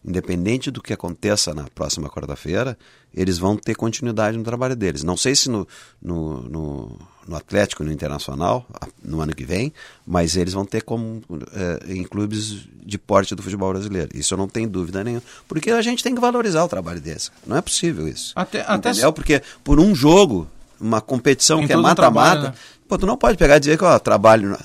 [0.03, 2.77] independente do que aconteça na próxima quarta-feira,
[3.13, 5.03] eles vão ter continuidade no trabalho deles.
[5.03, 5.67] Não sei se no,
[6.01, 8.65] no, no, no Atlético, no Internacional,
[9.03, 9.73] no ano que vem,
[10.05, 11.21] mas eles vão ter como
[11.53, 14.09] é, em clubes de porte do futebol brasileiro.
[14.13, 15.23] Isso eu não tenho dúvida nenhuma.
[15.47, 17.31] Porque a gente tem que valorizar o trabalho deles.
[17.45, 18.31] Não é possível isso.
[18.35, 19.11] Até, até Entendeu?
[19.11, 20.47] Porque por um jogo,
[20.79, 22.53] uma competição Tem que é mata-mata, né?
[22.97, 24.57] tu não pode pegar e dizer que ó, trabalho.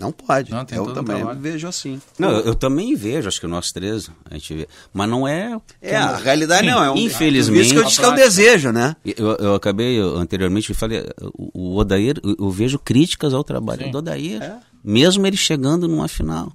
[0.00, 0.50] Não pode.
[0.50, 1.40] Não, tem eu todo um também trabalho.
[1.40, 2.00] vejo assim.
[2.18, 4.68] Não, eu, eu também vejo, acho que nós três, a gente vê.
[4.92, 5.60] Mas não é.
[5.82, 6.84] É, a realidade Sim, não.
[6.84, 8.94] É um, infelizmente- Isso que eu disse que é um desejo, né?
[9.04, 11.04] Eu, eu acabei eu, anteriormente, eu falei,
[11.36, 13.90] o, o Odair, eu, eu vejo críticas ao trabalho Sim.
[13.90, 14.40] do Odair,
[14.84, 16.52] mesmo ele chegando numa final.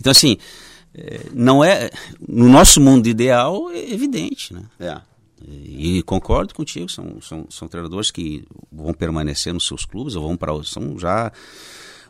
[0.00, 0.38] Então, assim,
[0.94, 1.90] eh, não é.
[2.26, 4.62] No nosso mundo ideal, é evidente, né?
[4.80, 5.00] É.
[5.46, 8.42] E concordo contigo, são, são, são treinadores que
[8.72, 11.30] vão permanecer nos seus clubes, ou vão para outros, são já.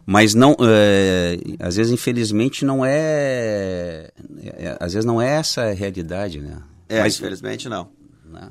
[0.08, 4.08] Mas não, é, às vezes, infelizmente, não é,
[4.44, 6.58] é- Às vezes não é essa a realidade, né?
[6.88, 7.88] É, Mas, infelizmente não.
[8.24, 8.50] né?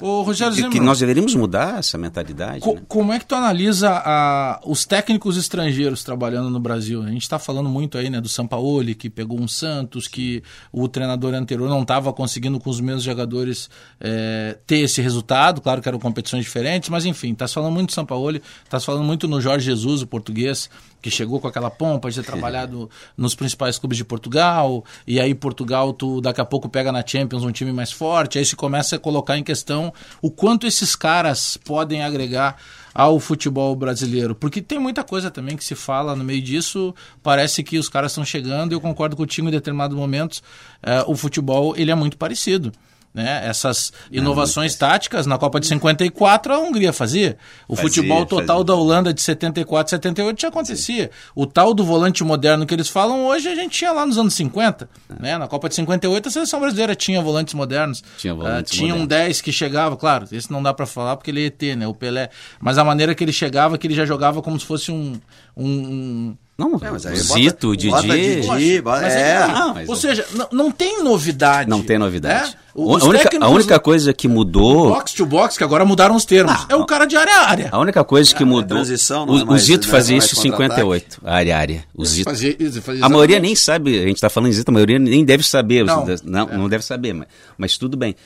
[0.00, 2.60] Ô, Rogério Que, que nós deveríamos mudar essa mentalidade.
[2.60, 2.82] Co- né?
[2.88, 7.02] Como é que tu analisa a- os técnicos estrangeiros trabalhando no Brasil?
[7.02, 10.42] A gente está falando muito aí né, do Sampaoli, que pegou um Santos, que
[10.72, 13.68] o treinador anterior não estava conseguindo com os mesmos jogadores
[14.00, 15.60] é, ter esse resultado.
[15.60, 19.26] Claro que eram competições diferentes, mas enfim, está falando muito do Sampaoli, está falando muito
[19.28, 20.68] no Jorge Jesus, o português,
[21.00, 25.34] que chegou com aquela pompa de ter trabalhado nos principais clubes de Portugal, e aí
[25.34, 28.96] Portugal tu daqui a pouco pega na Champions um time mais forte, aí se começa
[28.96, 32.56] a colocar em questão o quanto esses caras podem agregar
[32.94, 37.62] ao futebol brasileiro, porque tem muita coisa também que se fala no meio disso, parece
[37.62, 40.42] que os caras estão chegando, e eu concordo contigo em determinados momentos,
[40.82, 42.72] eh, o futebol ele é muito parecido.
[43.14, 43.46] Né?
[43.48, 47.36] Essas inovações táticas na Copa de 54 a Hungria fazia.
[47.66, 48.64] O Fazia, futebol total fazia.
[48.64, 51.10] da Holanda de 74, 78 já acontecia.
[51.34, 54.34] O tal do volante moderno que eles falam hoje a gente tinha lá nos anos
[54.34, 54.88] 50.
[55.18, 55.36] Né?
[55.38, 58.04] Na Copa de 58 a seleção brasileira tinha volantes modernos.
[58.18, 59.08] Tinha volantes Ah, tinha um modernos.
[59.26, 61.88] 10 que chegava, claro, esse não dá pra falar porque ele é ET, né?
[61.88, 62.28] O Pelé.
[62.60, 65.18] Mas a maneira que ele chegava, que ele já jogava como se fosse um.
[65.56, 67.90] um, um- Não, É, mas aí o bota- Zito, o Didi.
[67.90, 69.46] bota Didi, bota- Mas é.
[69.46, 69.98] não, mas ou é.
[69.98, 71.70] seja, não, não tem novidade.
[71.70, 72.50] Não tem novidade.
[72.50, 72.56] né?
[72.74, 74.88] Os a, única, a única coisa que mudou.
[74.88, 76.52] Box to box, que agora mudaram os termos.
[76.52, 77.68] Ah, é o cara de área a área.
[77.70, 78.76] A única coisa que mudou.
[78.78, 80.80] transição não o, é o mais- Zito não é fazia isso em contra-ataque.
[80.80, 81.84] 58, área a área.
[81.94, 82.28] O Zito.
[82.28, 85.24] Fazia- fazia A maioria nem sabe, a gente está falando em Zito, a maioria nem
[85.24, 85.84] deve saber.
[85.84, 86.04] Não.
[86.24, 88.16] Não, não, deve saber, mas, mas tudo bem.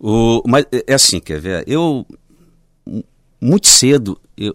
[0.00, 1.64] O, mas é é assim, quer ver?
[1.66, 2.06] Eu,
[3.40, 4.54] muito cedo, eu,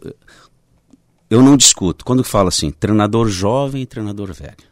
[1.30, 2.04] eu não discuto.
[2.06, 4.70] Quando eu falo assim, treinador jovem e treinador velho.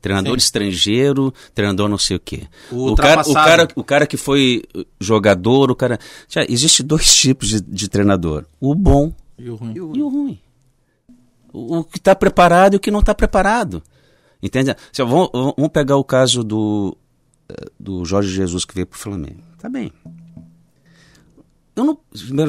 [0.00, 0.44] Treinador Sim.
[0.44, 2.44] estrangeiro, treinador não sei o quê.
[2.70, 4.62] O O cara, o, cara, o cara que foi
[5.00, 5.98] jogador, o cara.
[6.28, 9.72] Já, existe dois tipos de, de treinador: o bom E o ruim.
[9.74, 10.38] e o ruim.
[11.52, 13.82] O, o que está preparado e o que não está preparado.
[14.40, 14.70] Entende?
[14.70, 16.96] Assim, vamos, vamos pegar o caso do,
[17.48, 19.42] eh, do Jorge Jesus que veio para o Flamengo.
[19.58, 19.92] Tá bem.
[21.78, 21.98] Eu não,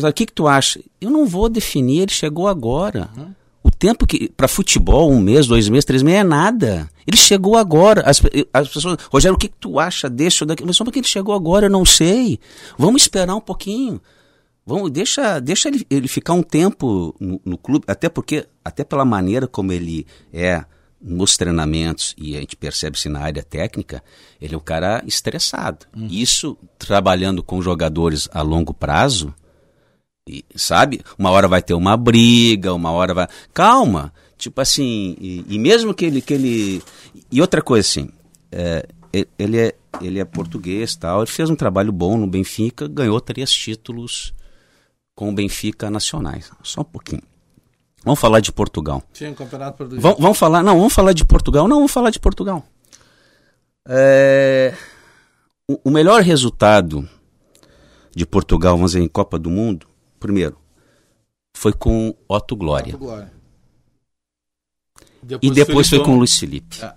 [0.09, 0.81] o que, que tu acha?
[0.99, 3.09] Eu não vou definir, ele chegou agora.
[3.61, 4.29] O tempo que.
[4.29, 6.89] Para futebol, um mês, dois meses, três meses, é nada.
[7.05, 8.01] Ele chegou agora.
[8.01, 8.21] As,
[8.53, 8.97] as pessoas.
[9.11, 10.67] Rogério, o que, que tu acha desse ou daquele?
[10.67, 12.39] Mas só porque ele chegou agora, eu não sei.
[12.77, 14.01] Vamos esperar um pouquinho.
[14.65, 19.03] Vamos, deixa, deixa ele, ele ficar um tempo no, no clube, até porque, até pela
[19.03, 20.63] maneira como ele é
[21.01, 24.03] nos treinamentos, e a gente percebe se na área técnica,
[24.41, 25.85] ele é um cara estressado.
[25.95, 29.33] Isso, trabalhando com jogadores a longo prazo,
[30.27, 31.01] e, sabe?
[31.17, 33.27] Uma hora vai ter uma briga, uma hora vai.
[33.53, 34.13] Calma!
[34.37, 36.83] Tipo assim, e, e mesmo que ele, que ele.
[37.31, 38.09] E outra coisa assim,
[38.51, 38.87] é,
[39.37, 43.51] ele, é, ele é português tal, ele fez um trabalho bom no Benfica, ganhou três
[43.51, 44.33] títulos
[45.15, 46.51] com o Benfica nacionais.
[46.63, 47.23] Só um pouquinho.
[48.09, 49.03] Vamos falar de Portugal.
[49.13, 50.01] Tinha um campeonato português.
[50.01, 51.67] Vamos, vamos falar, não, vamos falar de Portugal.
[51.67, 52.65] Não, vamos falar de Portugal.
[53.87, 54.73] É,
[55.67, 57.07] o, o melhor resultado
[58.15, 59.85] de Portugal, vamos dizer, em Copa do Mundo,
[60.19, 60.57] primeiro,
[61.53, 62.97] foi com Otto Glória.
[62.97, 63.31] Glória.
[65.39, 66.83] E depois foi com o Luiz Felipe.
[66.83, 66.91] É.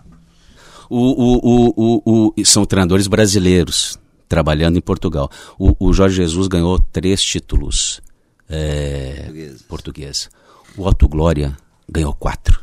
[0.89, 5.31] O, o, o, são treinadores brasileiros trabalhando em Portugal.
[5.59, 8.01] O, o Jorge Jesus ganhou três títulos
[8.49, 9.63] é, Portugueses.
[9.63, 10.42] portugueses.
[10.77, 11.57] O Otto Glória
[11.89, 12.61] ganhou quatro.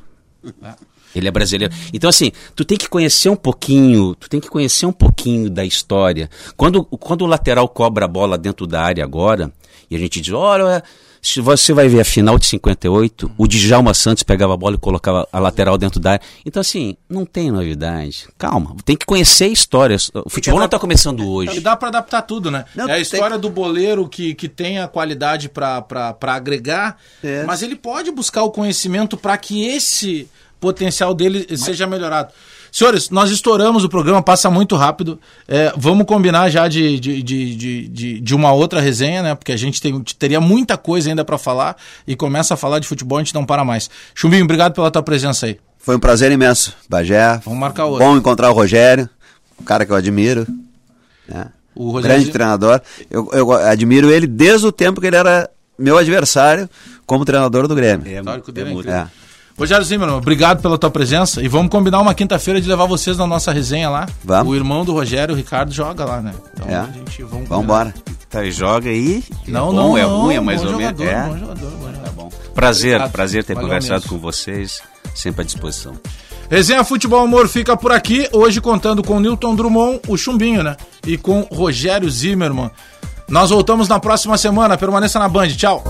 [1.16, 1.74] Ele é brasileiro.
[1.94, 5.66] Então, assim, tu tem que conhecer um pouquinho, tu tem que conhecer um pouquinho da
[5.66, 6.30] história.
[6.56, 9.52] Quando, quando o lateral cobra a bola dentro da área agora,
[9.90, 10.84] e a gente diz, olha,
[11.22, 14.80] se você vai ver a final de 58, o Djalma Santos pegava a bola e
[14.80, 16.26] colocava a lateral dentro da área.
[16.46, 18.28] Então, assim, não tem novidade.
[18.38, 19.98] Calma, tem que conhecer a história.
[20.26, 21.60] O futebol não está começando E hoje.
[21.60, 22.66] dá pra adaptar tudo, né?
[22.76, 25.86] Não, é a tem- história do boleiro que, que tem a qualidade pra
[26.22, 27.44] agregar, É.
[27.44, 30.28] mas ele pode buscar o conhecimento pra que esse
[30.60, 32.34] potencial dele seja melhorado.
[32.72, 35.20] Senhores, nós estouramos o programa, passa muito rápido.
[35.48, 39.36] É, vamos combinar já de, de, de, de, de- de uma outra resenha, né?
[39.36, 41.76] Porque a gente tem, teria muita coisa ainda pra falar
[42.08, 43.90] e começa a falar de futebol, a gente não para mais.
[44.14, 45.60] Chumbinho, obrigado pela tua presença aí.
[45.78, 47.40] Foi um prazer imenso, Bagé.
[47.44, 48.06] Vamos marcar outro.
[48.06, 49.10] Bom encontrar o Rogério,
[49.60, 50.46] um cara que eu admiro.
[51.28, 51.48] né?
[51.76, 52.82] O Rogério Grande treinador.
[53.10, 56.70] Eu, eu admiro ele desde o tempo que ele era meu adversário
[57.06, 58.06] como treinador do Grêmio.
[58.06, 58.92] É, é muito- incrível.
[58.94, 59.08] É.
[59.60, 63.28] Rogério Zimmermann, obrigado pela tua presença e vamos combinar uma quinta-feira de levar vocês na
[63.28, 64.08] nossa resenha lá.
[64.24, 64.54] Vamos.
[64.54, 66.34] O irmão do Rogério, o Ricardo, joga lá, né?
[66.54, 66.76] Então É.
[66.76, 67.56] a gente vamos combinar.
[67.58, 67.94] Vambora.
[68.30, 69.22] Tá, joga aí.
[69.48, 71.02] Não, é não, bom, é não, ruim, é mais ou menos.
[71.02, 71.24] É.
[71.24, 72.00] bom jogador, bom jogador.
[72.06, 72.30] Tá bom.
[72.56, 73.12] Prazer, Obrigado.
[73.12, 74.10] prazer ter Valeu conversado mesmo.
[74.10, 74.82] com vocês.
[75.14, 75.94] Sempre à disposição.
[76.50, 80.78] Resenha Futebol Humor fica por aqui, hoje contando com Newton Drummond, o Chumbinho, né?
[81.06, 82.72] E com Rogério Zimmermann.
[83.28, 85.84] Nós voltamos na próxima semana, permaneça na Band, tchau.